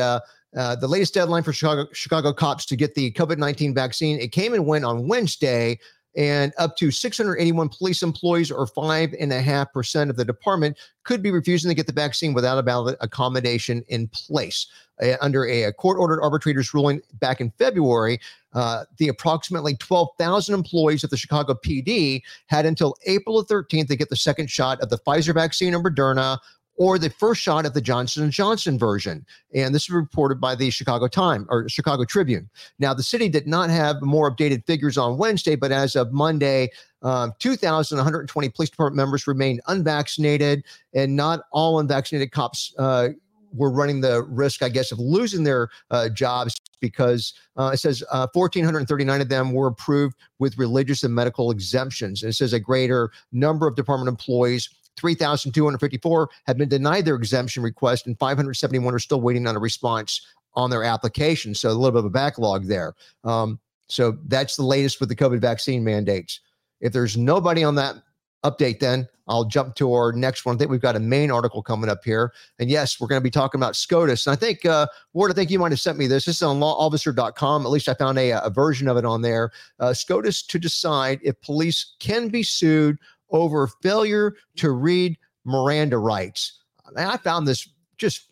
Uh, 0.56 0.74
the 0.76 0.88
latest 0.88 1.12
deadline 1.12 1.42
for 1.42 1.52
Chicago, 1.52 1.86
Chicago 1.92 2.32
cops 2.32 2.64
to 2.64 2.74
get 2.74 2.94
the 2.94 3.12
COVID 3.12 3.36
19 3.36 3.74
vaccine, 3.74 4.18
it 4.18 4.32
came 4.32 4.54
and 4.54 4.66
went 4.66 4.82
on 4.82 5.06
Wednesday, 5.06 5.78
and 6.16 6.52
up 6.58 6.76
to 6.76 6.90
681 6.90 7.68
police 7.68 8.02
employees, 8.02 8.50
or 8.50 8.66
five 8.66 9.14
and 9.20 9.32
a 9.32 9.40
half 9.40 9.72
percent 9.72 10.10
of 10.10 10.16
the 10.16 10.24
department, 10.24 10.76
could 11.04 11.22
be 11.22 11.30
refusing 11.30 11.68
to 11.68 11.74
get 11.74 11.86
the 11.86 11.92
vaccine 11.92 12.34
without 12.34 12.58
a 12.58 12.62
valid 12.62 12.96
accommodation 13.00 13.84
in 13.88 14.08
place. 14.08 14.66
Uh, 15.00 15.12
under 15.20 15.46
a, 15.46 15.64
a 15.64 15.72
court-ordered 15.72 16.20
arbitrator's 16.20 16.74
ruling 16.74 17.00
back 17.20 17.40
in 17.40 17.52
February, 17.58 18.18
uh, 18.54 18.84
the 18.96 19.08
approximately 19.08 19.76
12,000 19.76 20.54
employees 20.54 21.04
of 21.04 21.10
the 21.10 21.16
Chicago 21.16 21.54
PD 21.54 22.20
had 22.46 22.66
until 22.66 22.96
April 23.06 23.44
13th 23.44 23.86
to 23.86 23.96
get 23.96 24.08
the 24.08 24.16
second 24.16 24.50
shot 24.50 24.80
of 24.80 24.90
the 24.90 24.98
Pfizer 24.98 25.34
vaccine 25.34 25.74
or 25.74 25.82
Moderna 25.82 26.38
or 26.78 26.98
the 26.98 27.10
first 27.10 27.40
shot 27.40 27.66
of 27.66 27.74
the 27.74 27.80
Johnson 27.80 28.30
& 28.30 28.32
Johnson 28.32 28.78
version. 28.78 29.26
And 29.52 29.74
this 29.74 29.88
was 29.88 29.94
reported 29.94 30.40
by 30.40 30.54
the 30.54 30.70
Chicago 30.70 31.08
Time 31.08 31.46
or 31.50 31.68
Chicago 31.68 32.04
Tribune. 32.04 32.48
Now, 32.78 32.94
the 32.94 33.02
city 33.02 33.28
did 33.28 33.46
not 33.46 33.68
have 33.68 34.00
more 34.00 34.34
updated 34.34 34.64
figures 34.64 34.96
on 34.96 35.18
Wednesday, 35.18 35.56
but 35.56 35.72
as 35.72 35.96
of 35.96 36.12
Monday, 36.12 36.70
um, 37.02 37.32
2,120 37.40 38.48
police 38.50 38.70
department 38.70 38.96
members 38.96 39.26
remained 39.26 39.60
unvaccinated, 39.66 40.64
and 40.94 41.16
not 41.16 41.40
all 41.52 41.80
unvaccinated 41.80 42.30
cops 42.30 42.72
uh, 42.78 43.08
were 43.52 43.70
running 43.70 44.00
the 44.00 44.22
risk, 44.24 44.62
I 44.62 44.68
guess, 44.68 44.92
of 44.92 44.98
losing 44.98 45.44
their 45.44 45.68
uh, 45.90 46.08
jobs 46.08 46.56
because 46.80 47.34
uh, 47.56 47.70
it 47.74 47.78
says 47.78 48.04
uh, 48.10 48.26
1,439 48.32 49.20
of 49.20 49.28
them 49.28 49.52
were 49.52 49.66
approved 49.66 50.16
with 50.38 50.56
religious 50.58 51.02
and 51.02 51.14
medical 51.14 51.50
exemptions. 51.50 52.22
And 52.22 52.30
it 52.30 52.34
says 52.34 52.52
a 52.52 52.60
greater 52.60 53.10
number 53.32 53.66
of 53.66 53.74
department 53.74 54.08
employees 54.08 54.68
3,254 54.98 56.28
have 56.46 56.58
been 56.58 56.68
denied 56.68 57.04
their 57.04 57.14
exemption 57.14 57.62
request, 57.62 58.06
and 58.06 58.18
571 58.18 58.94
are 58.94 58.98
still 58.98 59.20
waiting 59.20 59.46
on 59.46 59.56
a 59.56 59.60
response 59.60 60.20
on 60.54 60.70
their 60.70 60.84
application. 60.84 61.54
So 61.54 61.70
a 61.70 61.72
little 61.72 61.92
bit 61.92 62.00
of 62.00 62.04
a 62.06 62.10
backlog 62.10 62.66
there. 62.66 62.94
Um, 63.24 63.60
so 63.88 64.18
that's 64.26 64.56
the 64.56 64.64
latest 64.64 65.00
with 65.00 65.08
the 65.08 65.16
COVID 65.16 65.40
vaccine 65.40 65.84
mandates. 65.84 66.40
If 66.80 66.92
there's 66.92 67.16
nobody 67.16 67.64
on 67.64 67.74
that 67.76 67.96
update, 68.44 68.80
then 68.80 69.08
I'll 69.26 69.44
jump 69.44 69.74
to 69.76 69.92
our 69.92 70.12
next 70.12 70.46
one. 70.46 70.54
I 70.54 70.58
think 70.58 70.70
we've 70.70 70.80
got 70.80 70.96
a 70.96 71.00
main 71.00 71.30
article 71.30 71.62
coming 71.62 71.90
up 71.90 72.04
here. 72.04 72.32
And 72.58 72.70
yes, 72.70 73.00
we're 73.00 73.08
going 73.08 73.20
to 73.20 73.24
be 73.24 73.30
talking 73.30 73.58
about 73.58 73.76
SCOTUS. 73.76 74.26
And 74.26 74.32
I 74.32 74.36
think, 74.36 74.64
uh, 74.64 74.86
Ward, 75.12 75.30
I 75.30 75.34
think 75.34 75.50
you 75.50 75.58
might 75.58 75.72
have 75.72 75.80
sent 75.80 75.98
me 75.98 76.06
this. 76.06 76.24
This 76.24 76.36
is 76.36 76.42
on 76.42 76.58
lawofficer.com. 76.58 77.62
At 77.62 77.70
least 77.70 77.88
I 77.88 77.94
found 77.94 78.18
a, 78.18 78.44
a 78.44 78.50
version 78.50 78.88
of 78.88 78.96
it 78.96 79.04
on 79.04 79.22
there. 79.22 79.50
Uh, 79.78 79.92
SCOTUS 79.92 80.42
to 80.44 80.58
decide 80.58 81.20
if 81.22 81.40
police 81.42 81.94
can 81.98 82.28
be 82.28 82.42
sued 82.42 82.98
over 83.30 83.68
failure 83.82 84.34
to 84.56 84.70
read 84.70 85.16
Miranda 85.44 85.98
rights. 85.98 86.60
And 86.86 86.98
I 86.98 87.16
found 87.16 87.46
this 87.46 87.68
just 87.96 88.30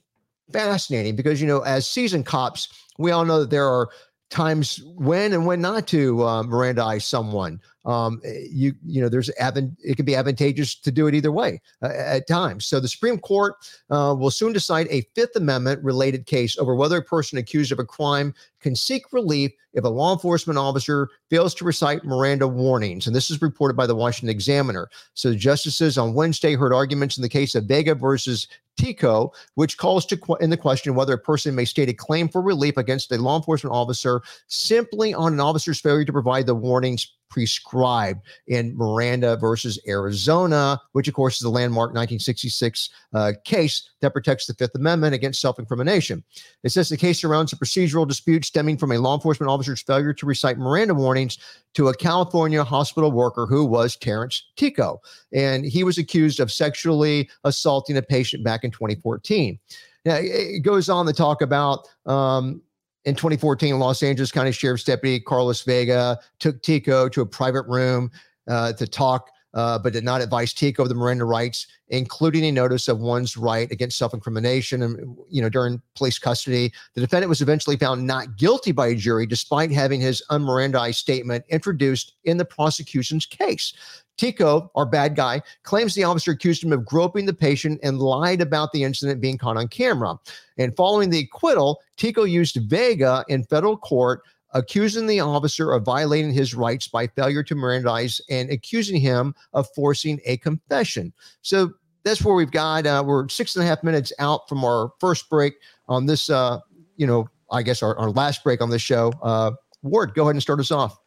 fascinating 0.53 1.17
because, 1.17 1.41
you 1.41 1.47
know, 1.47 1.61
as 1.61 1.89
seasoned 1.89 2.27
cops, 2.27 2.69
we 2.99 3.11
all 3.11 3.25
know 3.25 3.41
that 3.41 3.51
there 3.51 3.69
are 3.69 3.89
times 4.31 4.83
when 4.97 5.33
and 5.33 5.47
when 5.47 5.61
not 5.61 5.87
to 5.89 6.23
uh, 6.23 6.43
Mirandize 6.43 7.03
someone. 7.03 7.61
Um, 7.87 8.21
you 8.25 8.75
you 8.85 9.01
know, 9.01 9.09
there's 9.09 9.31
it 9.31 9.97
can 9.97 10.05
be 10.05 10.17
advantageous 10.17 10.75
to 10.75 10.91
do 10.91 11.07
it 11.07 11.15
either 11.15 11.31
way 11.31 11.61
uh, 11.83 11.93
at 11.95 12.27
times. 12.27 12.67
So 12.67 12.81
the 12.81 12.89
Supreme 12.89 13.19
Court 13.19 13.55
uh, 13.91 14.15
will 14.19 14.33
soon 14.33 14.53
decide 14.53 14.89
a 14.91 15.03
Fifth 15.15 15.37
Amendment 15.37 15.83
related 15.85 16.27
case 16.27 16.59
over 16.59 16.75
whether 16.75 16.97
a 16.97 17.03
person 17.03 17.39
accused 17.39 17.71
of 17.71 17.79
a 17.79 17.85
crime 17.85 18.35
can 18.61 18.75
seek 18.75 19.13
relief 19.13 19.53
if 19.75 19.85
a 19.85 19.89
law 19.89 20.13
enforcement 20.13 20.59
officer 20.59 21.09
fails 21.31 21.55
to 21.55 21.65
recite 21.65 22.05
Miranda 22.05 22.49
warnings. 22.49 23.07
And 23.07 23.15
this 23.15 23.31
is 23.31 23.41
reported 23.41 23.77
by 23.77 23.87
the 23.87 23.95
Washington 23.95 24.31
Examiner. 24.31 24.89
So 25.15 25.35
justices 25.35 25.97
on 25.97 26.15
Wednesday 26.15 26.57
heard 26.57 26.73
arguments 26.73 27.17
in 27.17 27.23
the 27.23 27.29
case 27.29 27.55
of 27.55 27.67
Vega 27.67 27.95
versus 27.95 28.49
Tekoh, 28.77 29.33
which 29.55 29.79
calls 29.79 30.05
to 30.07 30.17
qu- 30.17 30.37
in 30.37 30.51
the 30.51 30.57
question 30.57 30.95
whether 30.95 31.15
a 31.15 31.19
person 31.19 31.55
may 31.55 31.65
state 31.65 31.89
a 31.89 31.95
claim 31.95 32.29
for 32.29 32.43
relief 32.43 32.77
against 32.77 33.13
a 33.13 33.19
law 33.19 33.37
enforcement 33.37 33.75
officer 33.75 34.23
simply 34.49 35.15
on 35.15 35.33
an 35.33 35.41
officer's 35.41 35.81
failure 35.81 36.05
to 36.05 36.13
provide 36.13 36.47
the 36.47 36.55
warnings 36.55 37.16
prescribed 37.29 38.23
in 38.47 38.77
Miranda 38.77 39.37
versus 39.37 39.79
Arizona, 39.87 40.81
which, 40.93 41.09
of 41.09 41.15
course, 41.15 41.37
is 41.37 41.41
the 41.41 41.51
landmark 41.51 41.89
1966 41.91 42.91
uh, 43.15 43.33
case 43.45 43.91
that 44.01 44.13
protects 44.13 44.47
the 44.47 44.55
Fifth 44.55 44.75
Amendment 44.75 45.15
against 45.15 45.41
self 45.41 45.59
incrimination. 45.59 46.23
It 46.63 46.71
says 46.71 46.89
the 46.89 46.97
case 46.97 47.21
surrounds 47.21 47.53
a 47.53 47.57
procedural 47.57 48.07
dispute 48.07 48.45
stemming 48.45 48.79
from 48.79 48.93
a 48.93 48.99
law 48.99 49.15
enforcement 49.15 49.51
officer's 49.51 49.83
failure 49.83 50.13
to 50.13 50.27
recite 50.27 50.59
Miranda 50.59 50.95
warnings 50.95 51.39
to 51.75 51.89
a 51.89 51.97
California 51.97 52.65
hospital 52.65 53.13
worker 53.13 53.47
who 53.47 53.65
was 53.65 53.97
Terence 53.97 54.45
Tekoh. 54.57 54.99
And 55.33 55.65
he 55.65 55.85
was 55.85 55.99
accused 55.99 56.41
of 56.41 56.51
sexually 56.51 57.29
assaulting 57.45 57.97
a 57.97 58.03
patient 58.03 58.45
back 58.45 58.65
in 58.65 58.71
2014. 58.71 59.59
Now, 60.07 60.19
it 60.21 60.61
goes 60.61 60.89
on 60.89 61.05
to 61.07 61.13
talk 61.13 61.43
about 61.43 61.89
um, 62.07 62.63
in 63.07 63.15
2014, 63.15 63.79
Los 63.79 64.03
Angeles 64.03 64.33
County 64.33 64.51
Sheriff's 64.51 64.83
Deputy 64.83 65.21
Carlos 65.21 65.63
Vega 65.63 66.19
took 66.41 66.61
Tekoh 66.63 67.11
to 67.13 67.21
a 67.21 67.27
private 67.27 67.65
room 67.69 68.11
uh, 68.49 68.73
to 68.73 68.87
talk, 68.87 69.31
uh, 69.55 69.79
but 69.79 69.93
did 69.93 70.03
not 70.03 70.21
advise 70.21 70.53
Tekoh 70.53 70.81
of 70.81 70.89
the 70.89 70.95
Miranda 70.97 71.25
rights, 71.25 71.69
including 71.89 72.45
a 72.45 72.51
notice 72.51 72.89
of 72.89 72.99
one's 72.99 73.37
right 73.37 73.71
against 73.71 73.97
self-incrimination. 73.97 74.83
And 74.83 75.17
you 75.31 75.41
know, 75.41 75.49
during 75.49 75.81
police 75.95 76.19
custody, 76.19 76.73
the 76.95 77.01
defendant 77.01 77.29
was 77.29 77.41
eventually 77.41 77.77
found 77.77 78.05
not 78.05 78.37
guilty 78.37 78.73
by 78.73 78.89
a 78.89 78.95
jury, 78.97 79.25
despite 79.25 79.71
having 79.71 80.01
his 80.01 80.21
unmirandized 80.31 80.97
statement 80.97 81.45
introduced 81.49 82.15
in 82.25 82.39
the 82.39 82.45
prosecution's 82.45 83.25
case. 83.25 83.73
Tekoh, 84.19 84.71
our 84.75 84.87
bad 84.87 85.15
guy, 85.17 85.43
claims 85.63 85.95
the 85.95 86.05
officer 86.05 86.33
accused 86.33 86.65
him 86.65 86.73
of 86.73 86.85
groping 86.85 87.27
the 87.27 87.35
patient 87.35 87.81
and 87.83 87.99
lied 87.99 88.41
about 88.41 88.73
the 88.73 88.83
incident 88.83 89.21
being 89.21 89.39
caught 89.39 89.57
on 89.57 89.69
camera. 89.69 90.19
And 90.59 90.75
following 90.77 91.11
the 91.11 91.21
acquittal, 91.21 91.81
Tekoh 91.97 92.31
used 92.31 92.57
Vega 92.69 93.25
in 93.29 93.45
federal 93.45 93.77
court, 93.77 94.23
accusing 94.53 95.07
the 95.07 95.21
officer 95.21 95.73
of 95.73 95.85
violating 95.85 96.33
his 96.33 96.55
rights 96.55 96.89
by 96.89 97.07
failure 97.07 97.43
to 97.43 97.55
Mirandize 97.55 98.21
and 98.31 98.51
accusing 98.51 99.01
him 99.01 99.35
of 99.53 99.69
forcing 99.75 100.21
a 100.25 100.39
confession. 100.39 101.13
So 101.43 101.73
that's 102.05 102.25
where 102.25 102.35
we've 102.35 102.51
got. 102.51 102.87
Uh, 102.87 103.03
we're 103.05 103.29
six 103.29 103.57
and 103.57 103.65
a 103.65 103.67
half 103.67 103.83
minutes 103.83 104.13
out 104.19 104.49
from 104.49 104.65
our 104.65 104.93
first 105.01 105.29
break 105.29 105.55
on 105.89 106.07
this. 106.07 106.31
Uh, 106.31 106.61
you 106.97 107.07
know, 107.07 107.29
I 107.51 107.63
guess 107.63 107.83
our, 107.83 107.97
our 107.99 108.11
last 108.11 108.43
break 108.45 108.63
on 108.63 108.71
this 108.71 108.83
show. 108.83 109.13
Uh, 109.23 109.53
Ward, 109.83 110.15
go 110.15 110.23
ahead 110.23 110.37
and 110.37 110.43
start 110.43 110.61
us 110.61 110.71
off. 110.71 110.99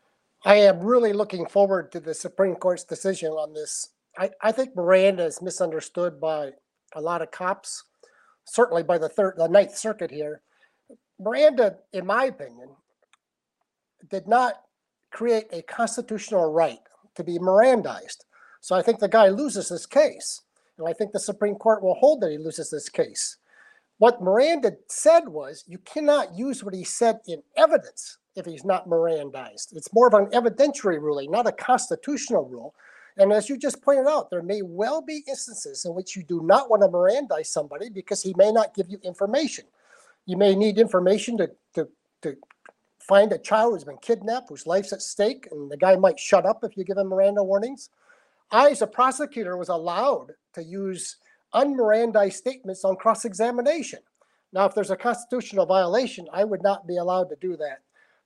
I 0.45 0.55
am 0.55 0.79
really 0.79 1.11
looking 1.11 1.45
forward 1.45 1.91
to 1.91 1.99
the 1.99 2.13
Supreme 2.13 2.55
Court's 2.55 2.85
decision 2.85 3.31
on 3.31 3.53
this. 3.53 3.89
I, 4.17 4.29
I 4.41 4.51
think 4.53 4.75
Miranda 4.75 5.25
is 5.25 5.41
misunderstood 5.41 6.19
by 6.19 6.51
a 6.93 7.01
lot 7.01 7.21
of 7.21 7.31
cops, 7.31 7.83
certainly 8.45 8.83
by 8.83 8.97
the 8.97 9.09
third, 9.09 9.35
the 9.37 9.49
Ninth 9.49 9.75
Circuit 9.77 10.11
here. 10.11 10.41
Miranda, 11.19 11.75
in 11.91 12.05
my 12.05 12.25
opinion, 12.25 12.69
did 14.09 14.27
not 14.27 14.61
create 15.11 15.47
a 15.51 15.61
constitutional 15.63 16.53
right 16.53 16.79
to 17.15 17.23
be 17.23 17.37
Mirandized. 17.37 18.23
So 18.61 18.75
I 18.75 18.81
think 18.81 18.99
the 18.99 19.09
guy 19.09 19.27
loses 19.27 19.67
this 19.67 19.85
case. 19.85 20.41
And 20.77 20.87
I 20.87 20.93
think 20.93 21.11
the 21.11 21.19
Supreme 21.19 21.55
Court 21.55 21.83
will 21.83 21.95
hold 21.95 22.21
that 22.21 22.31
he 22.31 22.37
loses 22.37 22.69
this 22.69 22.87
case. 22.87 23.35
What 23.97 24.21
Miranda 24.21 24.77
said 24.87 25.27
was 25.27 25.65
you 25.67 25.79
cannot 25.79 26.33
use 26.33 26.63
what 26.63 26.73
he 26.73 26.85
said 26.85 27.19
in 27.27 27.43
evidence 27.57 28.18
if 28.35 28.45
he's 28.45 28.65
not 28.65 28.87
Mirandized. 28.87 29.75
It's 29.75 29.93
more 29.93 30.07
of 30.07 30.13
an 30.13 30.27
evidentiary 30.27 31.01
ruling, 31.01 31.31
not 31.31 31.47
a 31.47 31.51
constitutional 31.51 32.45
rule. 32.45 32.75
And 33.17 33.33
as 33.33 33.49
you 33.49 33.57
just 33.57 33.81
pointed 33.81 34.07
out, 34.07 34.29
there 34.29 34.41
may 34.41 34.61
well 34.61 35.01
be 35.01 35.23
instances 35.27 35.83
in 35.85 35.93
which 35.93 36.15
you 36.15 36.23
do 36.23 36.41
not 36.41 36.69
want 36.69 36.83
to 36.83 36.87
Mirandize 36.87 37.47
somebody 37.47 37.89
because 37.89 38.23
he 38.23 38.33
may 38.37 38.51
not 38.51 38.73
give 38.73 38.89
you 38.89 38.97
information. 39.03 39.65
You 40.25 40.37
may 40.37 40.55
need 40.55 40.77
information 40.77 41.37
to, 41.37 41.51
to, 41.75 41.89
to 42.21 42.37
find 42.99 43.33
a 43.33 43.37
child 43.37 43.73
who's 43.73 43.83
been 43.83 43.97
kidnapped, 43.97 44.49
whose 44.49 44.67
life's 44.67 44.93
at 44.93 45.01
stake, 45.01 45.47
and 45.51 45.69
the 45.69 45.77
guy 45.77 45.95
might 45.95 46.19
shut 46.19 46.45
up 46.45 46.63
if 46.63 46.77
you 46.77 46.83
give 46.83 46.97
him 46.97 47.07
Miranda 47.07 47.43
warnings. 47.43 47.89
I, 48.51 48.69
as 48.69 48.81
a 48.81 48.87
prosecutor, 48.87 49.57
was 49.57 49.69
allowed 49.69 50.31
to 50.53 50.63
use 50.63 51.17
unmirandized 51.53 52.33
statements 52.33 52.85
on 52.85 52.95
cross 52.95 53.25
examination. 53.25 53.99
Now, 54.53 54.65
if 54.65 54.73
there's 54.73 54.91
a 54.91 54.95
constitutional 54.95 55.65
violation, 55.65 56.27
I 56.31 56.43
would 56.43 56.63
not 56.63 56.87
be 56.87 56.97
allowed 56.97 57.29
to 57.29 57.35
do 57.41 57.57
that. 57.57 57.79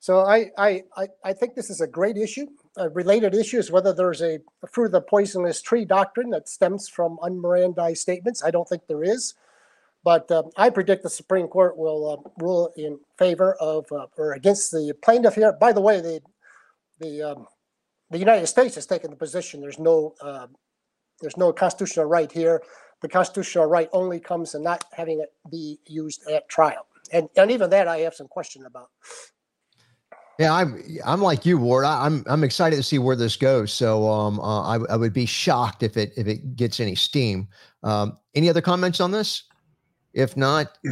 So 0.04 0.20
I, 0.20 0.52
I, 0.58 0.84
I, 1.24 1.32
think 1.32 1.56
this 1.56 1.70
is 1.70 1.80
a 1.80 1.88
great 1.88 2.18
issue. 2.18 2.48
A 2.76 2.90
related 2.90 3.34
issue 3.34 3.58
is 3.58 3.72
whether 3.72 3.94
there's 3.94 4.22
a 4.22 4.42
fruit 4.70 4.88
of 4.88 4.92
the 4.92 5.00
poisonous 5.00 5.62
tree 5.62 5.86
doctrine 5.86 6.30
that 6.32 6.50
stems 6.50 6.90
from 6.90 7.18
unmirandized 7.24 8.00
statements. 8.00 8.44
I 8.44 8.52
don't 8.52 8.68
think 8.68 8.82
there 8.86 9.02
is. 9.02 9.34
But 10.04 10.30
um, 10.30 10.50
I 10.58 10.72
predict 10.72 11.04
the 11.04 11.10
Supreme 11.10 11.48
Court 11.48 11.78
will 11.78 12.10
uh, 12.10 12.30
rule 12.38 12.74
in 12.76 13.00
favor 13.18 13.56
of 13.62 13.90
uh, 13.94 14.08
or 14.18 14.34
against 14.34 14.74
the 14.74 14.94
plaintiff 15.02 15.36
here. 15.36 15.54
By 15.54 15.72
the 15.72 15.80
way, 15.80 16.02
the 16.02 16.20
the 17.00 17.22
um, 17.22 17.48
the 18.12 18.20
United 18.20 18.48
States 18.48 18.76
has 18.76 18.86
taken 18.86 19.10
the 19.10 19.16
position 19.16 19.62
there's 19.62 19.80
no 19.80 20.16
uh, 20.22 20.48
there's 21.22 21.38
no 21.38 21.54
constitutional 21.54 22.08
right 22.08 22.30
here. 22.30 22.62
The 23.02 23.08
constitutional 23.08 23.68
right 23.68 23.88
only 23.94 24.20
comes 24.20 24.54
in 24.54 24.64
not 24.64 24.84
having 24.92 25.22
it 25.22 25.32
be 25.50 25.80
used 25.86 26.30
at 26.30 26.50
trial, 26.50 26.88
and 27.14 27.30
and 27.38 27.50
even 27.52 27.70
that 27.70 27.88
I 27.88 28.00
have 28.00 28.16
some 28.16 28.28
question 28.28 28.66
about. 28.66 28.90
Yeah, 30.40 30.54
I'm 30.54 30.84
I'm 31.06 31.22
like 31.22 31.46
you, 31.46 31.58
Ward. 31.58 31.86
I, 31.86 32.06
am 32.06 32.24
I'm, 32.28 32.34
I'm 32.34 32.44
excited 32.44 32.76
to 32.76 32.84
see 32.84 32.98
where 32.98 33.16
this 33.16 33.36
goes. 33.36 33.72
So 33.72 34.10
um, 34.10 34.40
uh, 34.40 34.62
I 34.64 34.80
I 34.90 34.96
would 34.96 35.14
be 35.14 35.26
shocked 35.26 35.84
if 35.84 35.96
it 35.96 36.12
if 36.18 36.28
it 36.28 36.56
gets 36.56 36.80
any 36.80 36.96
steam. 36.96 37.48
Um, 37.84 38.18
any 38.34 38.50
other 38.50 38.62
comments 38.62 39.00
on 39.00 39.12
this? 39.12 39.44
If 40.14 40.36
not, 40.36 40.78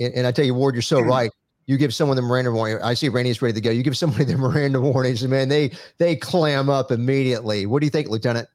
and, 0.00 0.26
I 0.26 0.32
tell 0.32 0.44
you, 0.44 0.54
Ward, 0.54 0.74
you're 0.74 0.82
so 0.82 1.00
right. 1.02 1.30
You 1.66 1.76
give 1.76 1.92
someone 1.92 2.16
the 2.16 2.22
Miranda 2.22 2.52
warning. 2.52 2.80
I 2.82 2.94
see 2.94 3.08
Randy's 3.08 3.42
ready 3.42 3.54
to 3.54 3.60
go. 3.60 3.70
You 3.70 3.82
give 3.82 3.96
somebody 3.96 4.24
the 4.24 4.38
Miranda 4.38 4.80
warnings, 4.80 5.22
and 5.22 5.30
man, 5.30 5.48
they 5.48 5.72
they 5.98 6.16
clam 6.16 6.70
up 6.70 6.90
immediately. 6.90 7.66
What 7.66 7.80
do 7.80 7.86
you 7.86 7.90
think, 7.90 8.08
Lieutenant? 8.08 8.48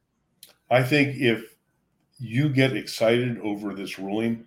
I 0.71 0.81
think 0.81 1.17
if 1.17 1.55
you 2.17 2.49
get 2.49 2.75
excited 2.75 3.37
over 3.39 3.75
this 3.75 3.99
ruling, 3.99 4.45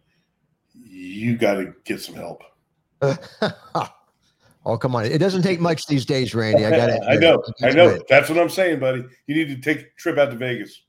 you 0.73 1.37
got 1.37 1.55
to 1.55 1.75
get 1.85 2.01
some 2.01 2.15
help. 2.15 2.43
Oh, 4.67 4.79
come 4.79 4.97
on. 4.97 5.05
It 5.05 5.19
doesn't 5.19 5.43
take 5.43 5.61
much 5.61 5.87
these 5.87 6.07
days, 6.07 6.35
Randy. 6.35 6.65
I 6.65 6.71
got 6.71 6.91
it. 6.91 7.03
I 7.09 7.17
know. 7.17 7.43
I 7.63 7.71
know. 7.71 7.89
It. 7.91 8.05
That's 8.09 8.29
what 8.29 8.39
I'm 8.39 8.49
saying, 8.49 8.81
buddy. 8.81 9.05
You 9.27 9.35
need 9.35 9.49
to 9.49 9.57
take 9.57 9.87
a 9.87 9.91
trip 9.99 10.19
out 10.19 10.31
to 10.31 10.37
Vegas. 10.37 10.83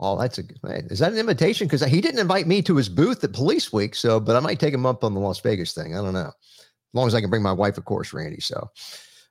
Oh, 0.00 0.18
that's 0.18 0.38
a 0.38 0.42
good. 0.42 0.90
Is 0.90 0.98
that 0.98 1.12
an 1.12 1.18
invitation? 1.18 1.66
Because 1.66 1.84
he 1.84 2.00
didn't 2.00 2.20
invite 2.20 2.46
me 2.46 2.62
to 2.62 2.76
his 2.76 2.88
booth 2.88 3.22
at 3.24 3.32
Police 3.32 3.72
Week. 3.72 3.94
So, 3.94 4.18
but 4.20 4.36
I 4.36 4.40
might 4.40 4.58
take 4.58 4.74
him 4.74 4.86
up 4.86 5.04
on 5.04 5.14
the 5.14 5.20
Las 5.20 5.40
Vegas 5.40 5.72
thing. 5.72 5.96
I 5.96 6.02
don't 6.02 6.14
know. 6.14 6.30
As 6.30 6.94
long 6.94 7.06
as 7.06 7.14
I 7.14 7.20
can 7.20 7.30
bring 7.30 7.42
my 7.42 7.52
wife, 7.52 7.78
of 7.78 7.84
course, 7.84 8.12
Randy. 8.12 8.40
So, 8.40 8.70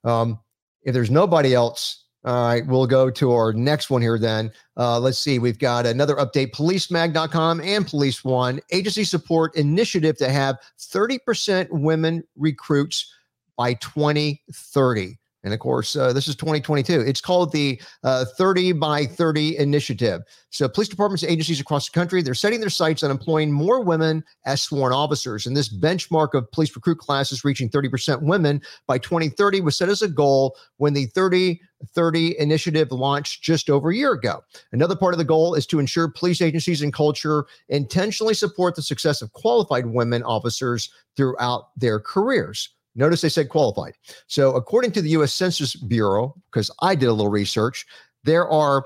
um, 0.04 0.40
if 0.84 0.94
there's 0.94 1.12
nobody 1.12 1.54
else 1.54 2.03
all 2.26 2.48
right, 2.48 2.66
we'll 2.66 2.88
go 2.88 3.10
to 3.10 3.32
our 3.34 3.52
next 3.52 3.90
one 3.90 4.02
here 4.02 4.18
then. 4.18 4.52
Uh, 4.78 4.98
let's 5.00 5.20
see. 5.20 5.40
We've 5.40 5.60
got 5.60 5.86
another 5.86 6.16
update 6.16 6.52
policemag.com 6.52 7.60
and 7.62 7.86
Police 7.86 8.24
One 8.24 8.62
agency 8.72 9.04
support 9.04 9.56
initiative 9.58 10.18
to 10.18 10.30
have 10.30 10.58
30% 10.80 11.68
women 11.72 12.24
recruits 12.38 13.14
by 13.58 13.74
2030. 13.76 15.18
And 15.44 15.54
of 15.54 15.60
course, 15.60 15.96
uh, 15.96 16.14
this 16.14 16.28
is 16.28 16.36
2022. 16.36 17.02
It's 17.02 17.20
called 17.20 17.52
the 17.52 17.82
uh, 18.04 18.26
30 18.38 18.74
by 18.74 19.06
30 19.06 19.58
initiative. 19.58 20.22
So, 20.50 20.70
police 20.70 20.88
departments 20.88 21.24
and 21.24 21.32
agencies 21.32 21.60
across 21.60 21.90
the 21.90 21.94
country, 21.94 22.22
they're 22.22 22.34
setting 22.34 22.60
their 22.60 22.70
sights 22.70 23.04
on 23.04 23.12
employing 23.12 23.52
more 23.52 23.82
women 23.82 24.24
as 24.46 24.62
sworn 24.62 24.94
officers. 24.94 25.46
And 25.46 25.56
this 25.56 25.74
benchmark 25.74 26.34
of 26.34 26.50
police 26.52 26.76
recruit 26.76 27.00
classes 27.00 27.44
reaching 27.44 27.70
30% 27.70 28.22
women 28.22 28.62
by 28.88 28.98
2030 28.98 29.62
was 29.62 29.78
set 29.78 29.90
as 29.90 30.02
a 30.02 30.08
goal 30.08 30.56
when 30.78 30.94
the 30.94 31.08
30 31.08 31.60
30 31.96 32.40
initiative 32.40 32.92
launched 32.92 33.44
just 33.44 33.70
over 33.70 33.90
a 33.90 33.96
year 33.96 34.14
ago. 34.14 34.42
Another 34.72 34.96
part 34.96 35.14
of 35.14 35.18
the 35.18 35.26
goal 35.26 35.54
is 35.54 35.66
to 35.68 35.80
ensure 35.80 36.08
police 36.08 36.42
agencies 36.42 36.82
and 36.82 36.94
culture 36.94 37.46
intentionally 37.70 38.34
support 38.34 38.76
the 38.76 38.82
success 38.82 39.22
of 39.22 39.34
qualified 39.34 39.88
women 39.88 40.24
officers 40.24 40.90
throughout 41.18 41.70
their 41.76 42.00
careers. 42.00 42.70
Notice 42.96 43.22
they 43.22 43.30
said 43.30 43.50
qualified. 43.50 43.94
So, 44.28 44.56
according 44.56 44.92
to 44.94 45.02
the 45.02 45.10
US 45.10 45.34
Census 45.34 45.76
Bureau, 45.76 46.34
because 46.52 46.72
I 46.82 46.96
did 46.96 47.08
a 47.08 47.14
little 47.14 47.32
research, 47.32 47.86
there 48.24 48.50
are 48.50 48.86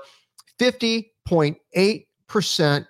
50.8% 0.58 2.86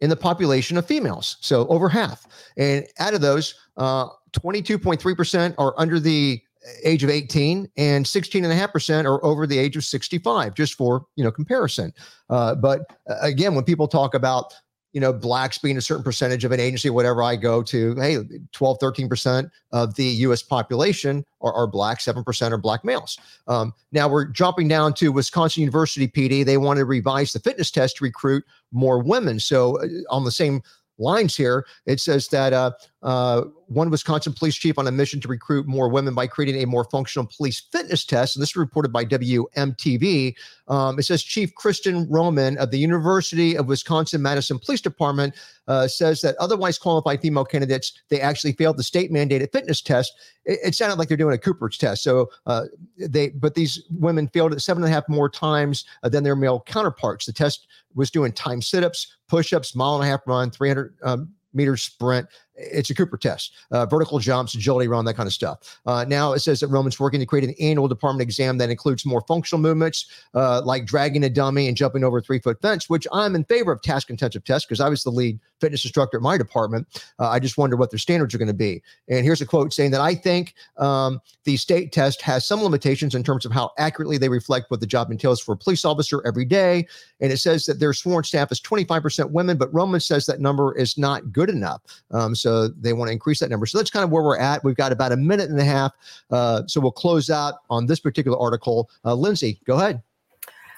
in 0.00 0.10
the 0.10 0.16
population 0.16 0.76
of 0.76 0.86
females. 0.86 1.36
So, 1.40 1.66
over 1.68 1.88
half. 1.88 2.26
And 2.56 2.84
out 2.98 3.14
of 3.14 3.20
those, 3.20 3.54
uh, 3.76 4.08
22.3% 4.32 5.54
are 5.58 5.74
under 5.76 6.00
the 6.00 6.42
age 6.84 7.02
of 7.02 7.10
18 7.10 7.68
and 7.76 8.04
16.5% 8.04 9.04
are 9.04 9.24
over 9.24 9.46
the 9.46 9.58
age 9.58 9.76
of 9.76 9.84
65 9.84 10.54
just 10.54 10.74
for 10.74 11.06
you 11.16 11.24
know 11.24 11.32
comparison 11.32 11.92
uh, 12.30 12.54
but 12.54 12.82
uh, 13.10 13.16
again 13.20 13.54
when 13.54 13.64
people 13.64 13.88
talk 13.88 14.14
about 14.14 14.54
you 14.92 15.00
know, 15.00 15.12
blacks 15.12 15.58
being 15.58 15.76
a 15.76 15.80
certain 15.80 16.04
percentage 16.04 16.44
of 16.44 16.52
an 16.52 16.60
agency, 16.60 16.90
whatever 16.90 17.22
I 17.22 17.36
go 17.36 17.62
to, 17.62 17.94
hey, 17.96 18.18
12, 18.52 18.78
13% 18.78 19.50
of 19.72 19.94
the 19.94 20.04
US 20.04 20.42
population 20.42 21.24
are, 21.40 21.52
are 21.52 21.66
black, 21.66 21.98
7% 21.98 22.52
are 22.52 22.58
black 22.58 22.84
males. 22.84 23.18
Um, 23.48 23.72
now 23.92 24.08
we're 24.08 24.26
jumping 24.26 24.68
down 24.68 24.94
to 24.94 25.10
Wisconsin 25.10 25.62
University 25.62 26.08
PD. 26.08 26.44
They 26.44 26.58
want 26.58 26.78
to 26.78 26.84
revise 26.84 27.32
the 27.32 27.40
fitness 27.40 27.70
test 27.70 27.96
to 27.96 28.04
recruit 28.04 28.44
more 28.70 29.02
women. 29.02 29.40
So 29.40 29.80
uh, 29.80 29.86
on 30.10 30.24
the 30.24 30.30
same 30.30 30.62
lines 30.98 31.36
here, 31.36 31.66
it 31.86 32.00
says 32.00 32.28
that 32.28 32.52
uh, 32.52 32.72
uh, 33.02 33.42
one 33.66 33.90
Wisconsin 33.90 34.32
police 34.32 34.54
chief 34.54 34.78
on 34.78 34.86
a 34.86 34.92
mission 34.92 35.20
to 35.20 35.28
recruit 35.28 35.66
more 35.66 35.88
women 35.88 36.14
by 36.14 36.26
creating 36.26 36.62
a 36.62 36.66
more 36.66 36.84
functional 36.84 37.26
police 37.26 37.60
fitness 37.72 38.04
test. 38.04 38.36
And 38.36 38.42
this 38.42 38.50
is 38.50 38.56
reported 38.56 38.92
by 38.92 39.04
WMTV. 39.04 40.34
Um, 40.68 40.98
it 40.98 41.02
says 41.02 41.22
Chief 41.22 41.52
Kristen 41.54 42.08
Roman 42.08 42.56
of 42.58 42.70
the 42.70 42.78
University 42.78 43.56
of 43.56 43.66
Wisconsin 43.66 44.22
Madison 44.22 44.58
Police 44.58 44.80
Department 44.80 45.34
uh, 45.66 45.88
says 45.88 46.20
that 46.20 46.36
otherwise 46.36 46.78
qualified 46.78 47.20
female 47.20 47.44
candidates 47.44 47.92
they 48.08 48.20
actually 48.20 48.52
failed 48.52 48.76
the 48.76 48.84
state 48.84 49.10
mandated 49.10 49.50
fitness 49.50 49.80
test. 49.80 50.12
It, 50.44 50.60
it 50.64 50.74
sounded 50.74 50.98
like 50.98 51.08
they're 51.08 51.16
doing 51.16 51.34
a 51.34 51.38
Cooper's 51.38 51.78
test. 51.78 52.04
So 52.04 52.30
uh, 52.46 52.64
they, 52.98 53.30
but 53.30 53.54
these 53.54 53.82
women 53.90 54.28
failed 54.28 54.52
it 54.52 54.60
seven 54.60 54.84
and 54.84 54.92
a 54.92 54.94
half 54.94 55.08
more 55.08 55.28
times 55.28 55.84
uh, 56.04 56.08
than 56.08 56.22
their 56.22 56.36
male 56.36 56.60
counterparts. 56.66 57.26
The 57.26 57.32
test 57.32 57.66
was 57.94 58.10
doing 58.10 58.32
time 58.32 58.62
sit-ups, 58.62 59.16
push-ups, 59.28 59.74
mile 59.74 59.96
and 59.96 60.04
a 60.04 60.06
half 60.06 60.20
run, 60.26 60.50
300 60.50 60.94
um, 61.02 61.32
meter 61.54 61.76
sprint. 61.76 62.26
It's 62.54 62.90
a 62.90 62.94
Cooper 62.94 63.16
test, 63.16 63.52
uh, 63.70 63.86
vertical 63.86 64.18
jumps, 64.18 64.54
agility 64.54 64.88
run, 64.88 65.04
that 65.06 65.14
kind 65.14 65.26
of 65.26 65.32
stuff. 65.32 65.80
Uh, 65.86 66.04
now 66.06 66.32
it 66.32 66.40
says 66.40 66.60
that 66.60 66.68
Roman's 66.68 67.00
working 67.00 67.20
to 67.20 67.26
create 67.26 67.48
an 67.48 67.54
annual 67.60 67.88
department 67.88 68.22
exam 68.22 68.58
that 68.58 68.70
includes 68.70 69.06
more 69.06 69.22
functional 69.22 69.60
movements 69.60 70.06
uh, 70.34 70.60
like 70.64 70.84
dragging 70.84 71.24
a 71.24 71.30
dummy 71.30 71.68
and 71.68 71.76
jumping 71.76 72.04
over 72.04 72.18
a 72.18 72.22
three 72.22 72.38
foot 72.38 72.60
fence, 72.60 72.90
which 72.90 73.06
I'm 73.12 73.34
in 73.34 73.44
favor 73.44 73.72
of 73.72 73.82
task 73.82 74.10
intensive 74.10 74.44
tests 74.44 74.66
because 74.66 74.80
I 74.80 74.88
was 74.88 75.02
the 75.02 75.10
lead 75.10 75.38
fitness 75.60 75.84
instructor 75.84 76.18
at 76.18 76.22
my 76.22 76.36
department. 76.36 76.86
Uh, 77.18 77.28
I 77.28 77.38
just 77.38 77.56
wonder 77.56 77.76
what 77.76 77.90
their 77.90 77.98
standards 77.98 78.34
are 78.34 78.38
going 78.38 78.48
to 78.48 78.54
be. 78.54 78.82
And 79.08 79.24
here's 79.24 79.40
a 79.40 79.46
quote 79.46 79.72
saying 79.72 79.92
that 79.92 80.00
I 80.00 80.14
think 80.14 80.54
um, 80.76 81.20
the 81.44 81.56
state 81.56 81.92
test 81.92 82.20
has 82.22 82.46
some 82.46 82.62
limitations 82.62 83.14
in 83.14 83.22
terms 83.22 83.46
of 83.46 83.52
how 83.52 83.70
accurately 83.78 84.18
they 84.18 84.28
reflect 84.28 84.70
what 84.70 84.80
the 84.80 84.86
job 84.86 85.10
entails 85.10 85.40
for 85.40 85.52
a 85.52 85.56
police 85.56 85.84
officer 85.84 86.20
every 86.26 86.44
day. 86.44 86.86
And 87.20 87.32
it 87.32 87.38
says 87.38 87.64
that 87.66 87.78
their 87.78 87.92
sworn 87.92 88.24
staff 88.24 88.50
is 88.52 88.60
25% 88.60 89.30
women, 89.30 89.56
but 89.56 89.72
Roman 89.72 90.00
says 90.00 90.26
that 90.26 90.40
number 90.40 90.76
is 90.76 90.98
not 90.98 91.32
good 91.32 91.48
enough. 91.48 91.80
Um, 92.10 92.34
so 92.42 92.68
they 92.68 92.92
want 92.92 93.08
to 93.08 93.12
increase 93.12 93.40
that 93.40 93.50
number. 93.50 93.66
So 93.66 93.78
that's 93.78 93.90
kind 93.90 94.04
of 94.04 94.10
where 94.10 94.22
we're 94.22 94.38
at. 94.38 94.62
We've 94.64 94.76
got 94.76 94.92
about 94.92 95.12
a 95.12 95.16
minute 95.16 95.50
and 95.50 95.58
a 95.58 95.64
half. 95.64 95.92
Uh, 96.30 96.62
so 96.66 96.80
we'll 96.80 96.92
close 96.92 97.30
out 97.30 97.54
on 97.70 97.86
this 97.86 98.00
particular 98.00 98.38
article. 98.38 98.90
Uh, 99.04 99.14
Lindsay, 99.14 99.60
go 99.64 99.76
ahead. 99.76 100.02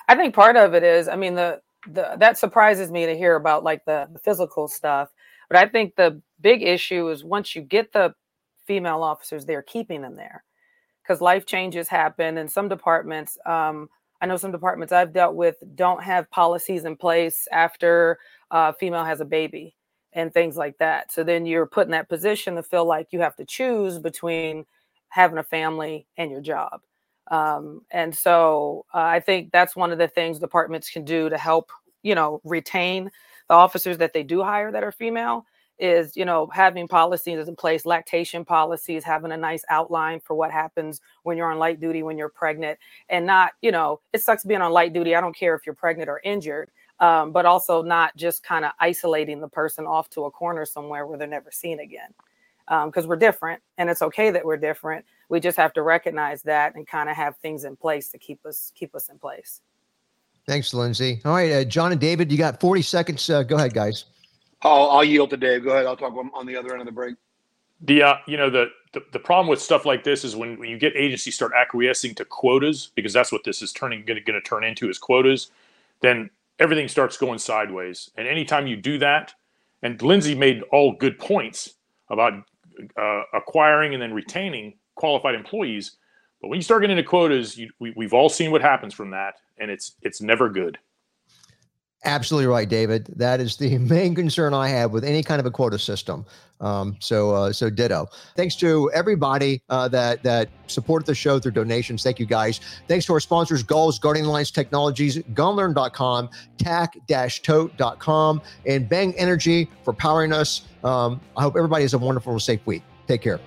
I 0.09 0.14
think 0.14 0.35
part 0.35 0.56
of 0.56 0.75
it 0.75 0.83
is, 0.83 1.09
I 1.09 1.16
mean, 1.16 1.35
the, 1.35 1.61
the 1.88 2.14
that 2.18 2.38
surprises 2.38 2.90
me 2.90 3.06
to 3.06 3.16
hear 3.16 3.37
about 3.37 3.64
like 3.64 3.85
the, 3.85 4.09
the 4.12 4.18
physical 4.18 4.68
stuff. 4.68 5.11
But 5.49 5.59
I 5.59 5.66
think 5.66 5.97
the 5.97 6.21
big 6.40 6.62
issue 6.62 7.09
is 7.09 7.25
once 7.25 7.54
you 7.54 7.62
get 7.62 7.92
the 7.92 8.14
female 8.66 9.02
officers, 9.02 9.44
they're 9.44 9.62
keeping 9.62 10.02
them 10.02 10.16
there 10.16 10.44
because 11.02 11.21
life 11.21 11.47
changes 11.47 11.88
happen. 11.88 12.38
And 12.38 12.50
some 12.50 12.68
departments, 12.68 13.38
um, 13.47 13.88
I 14.21 14.26
know 14.26 14.37
some 14.37 14.52
departments 14.52 14.92
I've 14.92 15.12
dealt 15.12 15.35
with 15.35 15.56
don't 15.75 16.02
have 16.02 16.30
policies 16.30 16.85
in 16.85 16.97
place 16.97 17.47
after 17.52 18.18
a 18.50 18.73
female 18.73 19.04
has 19.04 19.21
a 19.21 19.26
baby 19.26 19.76
and 20.14 20.33
things 20.33 20.56
like 20.56 20.78
that. 20.78 21.12
So 21.12 21.25
then 21.25 21.44
you're 21.44 21.66
put 21.66 21.87
in 21.87 21.90
that 21.90 22.09
position 22.09 22.54
to 22.54 22.62
feel 22.62 22.85
like 22.85 23.09
you 23.11 23.21
have 23.21 23.37
to 23.37 23.44
choose 23.44 23.99
between 23.99 24.64
having 25.09 25.38
a 25.38 25.42
family 25.42 26.06
and 26.16 26.30
your 26.30 26.40
job. 26.40 26.80
Um, 27.30 27.83
and 27.90 28.14
so 28.14 28.85
uh, 28.94 28.99
I 28.99 29.21
think 29.21 29.50
that's 29.52 29.76
one 29.76 29.92
of 29.92 29.99
the 29.99 30.09
things 30.09 30.38
departments 30.38 30.90
can 30.90 31.04
do 31.04 31.28
to 31.28 31.38
help, 31.38 31.71
you 32.02 32.14
know, 32.14 32.40
retain 32.44 33.11
the 33.49 33.54
officers 33.54 33.99
that 33.99 34.12
they 34.12 34.23
do 34.23 34.42
hire 34.42 34.71
that 34.73 34.85
are 34.85 34.92
female 34.92 35.47
is, 35.78 36.16
you 36.16 36.25
know, 36.25 36.49
having 36.52 36.87
policies 36.87 37.49
in 37.49 37.56
place, 37.56 37.85
lactation 37.85 38.44
policies, 38.44 39.02
having 39.02 39.33
a 39.33 39.37
nice 39.37 39.64
outline 39.71 40.21
for 40.21 40.35
what 40.35 40.50
happens 40.50 41.00
when 41.25 41.37
you're 41.37 41.50
on 41.50 41.59
light 41.59 41.80
duty, 41.80 42.02
when 42.02 42.16
you're 42.16 42.28
pregnant, 42.28 42.78
and 43.09 43.26
not, 43.26 43.52
you 43.61 43.73
know, 43.73 44.00
it 44.12 44.23
sucks 44.23 44.44
being 44.44 44.61
on 44.61 44.73
light 44.73 44.92
duty. 44.92 45.16
I 45.16 45.21
don't 45.21 45.37
care 45.37 45.54
if 45.54 45.66
you're 45.66 45.75
pregnant 45.75 46.09
or 46.09 46.21
injured, 46.25 46.71
um, 47.00 47.32
but 47.32 47.46
also 47.46 47.82
not 47.82 48.16
just 48.16 48.42
kind 48.42 48.64
of 48.64 48.72
isolating 48.80 49.40
the 49.40 49.48
person 49.48 49.86
off 49.86 50.08
to 50.10 50.24
a 50.24 50.30
corner 50.30 50.64
somewhere 50.64 51.06
where 51.06 51.18
they're 51.18 51.26
never 51.26 51.50
seen 51.50 51.80
again. 51.80 52.12
Because 52.66 53.04
um, 53.04 53.08
we're 53.08 53.16
different, 53.16 53.62
and 53.76 53.90
it's 53.90 54.00
okay 54.00 54.30
that 54.30 54.42
we're 54.42 54.56
different. 54.56 55.04
We 55.28 55.38
just 55.38 55.58
have 55.58 55.74
to 55.74 55.82
recognize 55.82 56.42
that 56.44 56.74
and 56.76 56.86
kind 56.86 57.10
of 57.10 57.16
have 57.16 57.36
things 57.36 57.64
in 57.64 57.76
place 57.76 58.08
to 58.08 58.18
keep 58.18 58.46
us 58.46 58.72
keep 58.74 58.94
us 58.94 59.10
in 59.10 59.18
place. 59.18 59.60
Thanks, 60.46 60.72
Lindsay. 60.72 61.20
All 61.26 61.34
right, 61.34 61.52
uh, 61.52 61.64
John 61.64 61.92
and 61.92 62.00
David, 62.00 62.32
you 62.32 62.38
got 62.38 62.60
40 62.60 62.80
seconds. 62.80 63.28
Uh, 63.28 63.42
go 63.42 63.56
ahead, 63.56 63.74
guys. 63.74 64.06
I'll, 64.62 64.90
I'll 64.90 65.04
yield 65.04 65.30
to 65.30 65.36
Dave. 65.36 65.64
Go 65.64 65.70
ahead. 65.70 65.84
I'll 65.84 65.96
talk 65.96 66.14
on 66.14 66.46
the 66.46 66.57
other 66.57 66.72
end 66.72 66.80
of 66.80 66.87
the 66.87 66.92
break. 66.92 67.16
The 67.83 68.02
uh, 68.02 68.14
you 68.26 68.38
know 68.38 68.48
the, 68.48 68.70
the 68.94 69.02
the 69.12 69.18
problem 69.18 69.48
with 69.48 69.61
stuff 69.61 69.85
like 69.85 70.04
this 70.04 70.24
is 70.24 70.35
when, 70.35 70.59
when 70.59 70.70
you 70.70 70.78
get 70.78 70.96
agencies 70.96 71.35
start 71.35 71.52
acquiescing 71.54 72.14
to 72.14 72.24
quotas 72.24 72.90
because 72.94 73.12
that's 73.12 73.30
what 73.30 73.44
this 73.44 73.61
is 73.61 73.72
turning 73.72 74.04
going 74.07 74.22
to 74.24 74.40
turn 74.40 74.64
into 74.64 74.88
is 74.88 74.96
quotas. 74.96 75.50
Then 76.00 76.30
everything 76.58 76.88
starts 76.88 77.16
going 77.16 77.38
sideways. 77.38 78.10
And 78.16 78.26
anytime 78.28 78.66
you 78.66 78.76
do 78.76 78.98
that, 78.98 79.32
and 79.82 80.00
Lindsay 80.00 80.34
made 80.34 80.62
all 80.72 80.96
good 80.98 81.18
points 81.18 81.74
about 82.10 82.32
uh, 82.96 83.22
acquiring 83.32 83.92
and 83.92 84.02
then 84.02 84.12
retaining 84.12 84.74
qualified 84.94 85.34
employees, 85.34 85.96
but 86.40 86.48
when 86.48 86.58
you 86.58 86.62
start 86.62 86.82
getting 86.82 86.98
into 86.98 87.08
quotas, 87.08 87.56
you, 87.56 87.70
we, 87.78 87.94
we've 87.96 88.12
all 88.12 88.28
seen 88.28 88.50
what 88.50 88.60
happens 88.60 88.92
from 88.92 89.10
that, 89.12 89.36
and 89.58 89.70
it's 89.70 89.96
it's 90.02 90.20
never 90.20 90.50
good. 90.50 90.78
Absolutely 92.06 92.46
right, 92.46 92.68
David. 92.68 93.06
That 93.16 93.40
is 93.40 93.56
the 93.56 93.78
main 93.78 94.14
concern 94.14 94.52
I 94.52 94.68
have 94.68 94.92
with 94.92 95.04
any 95.04 95.22
kind 95.22 95.40
of 95.40 95.46
a 95.46 95.50
quota 95.50 95.78
system. 95.78 96.24
Um, 96.60 96.96
so, 97.00 97.30
uh, 97.34 97.52
so 97.52 97.68
ditto. 97.68 98.06
Thanks 98.36 98.56
to 98.56 98.90
everybody 98.94 99.62
uh, 99.68 99.88
that 99.88 100.22
that 100.22 100.48
supported 100.66 101.06
the 101.06 101.14
show 101.14 101.38
through 101.38 101.52
donations. 101.52 102.02
Thank 102.02 102.18
you, 102.18 102.26
guys. 102.26 102.60
Thanks 102.88 103.06
to 103.06 103.12
our 103.14 103.20
sponsors: 103.20 103.62
Galls, 103.62 103.98
Guardian 103.98 104.26
Alliance 104.26 104.50
Technologies, 104.50 105.18
Gunlearn.com, 105.34 106.30
Tac-Tote.com, 106.58 108.42
and 108.66 108.88
Bang 108.88 109.14
Energy 109.18 109.68
for 109.82 109.92
powering 109.92 110.32
us. 110.32 110.62
Um, 110.84 111.20
I 111.36 111.42
hope 111.42 111.56
everybody 111.56 111.82
has 111.82 111.94
a 111.94 111.98
wonderful, 111.98 112.38
safe 112.38 112.64
week. 112.66 112.82
Take 113.06 113.22
care. 113.22 113.40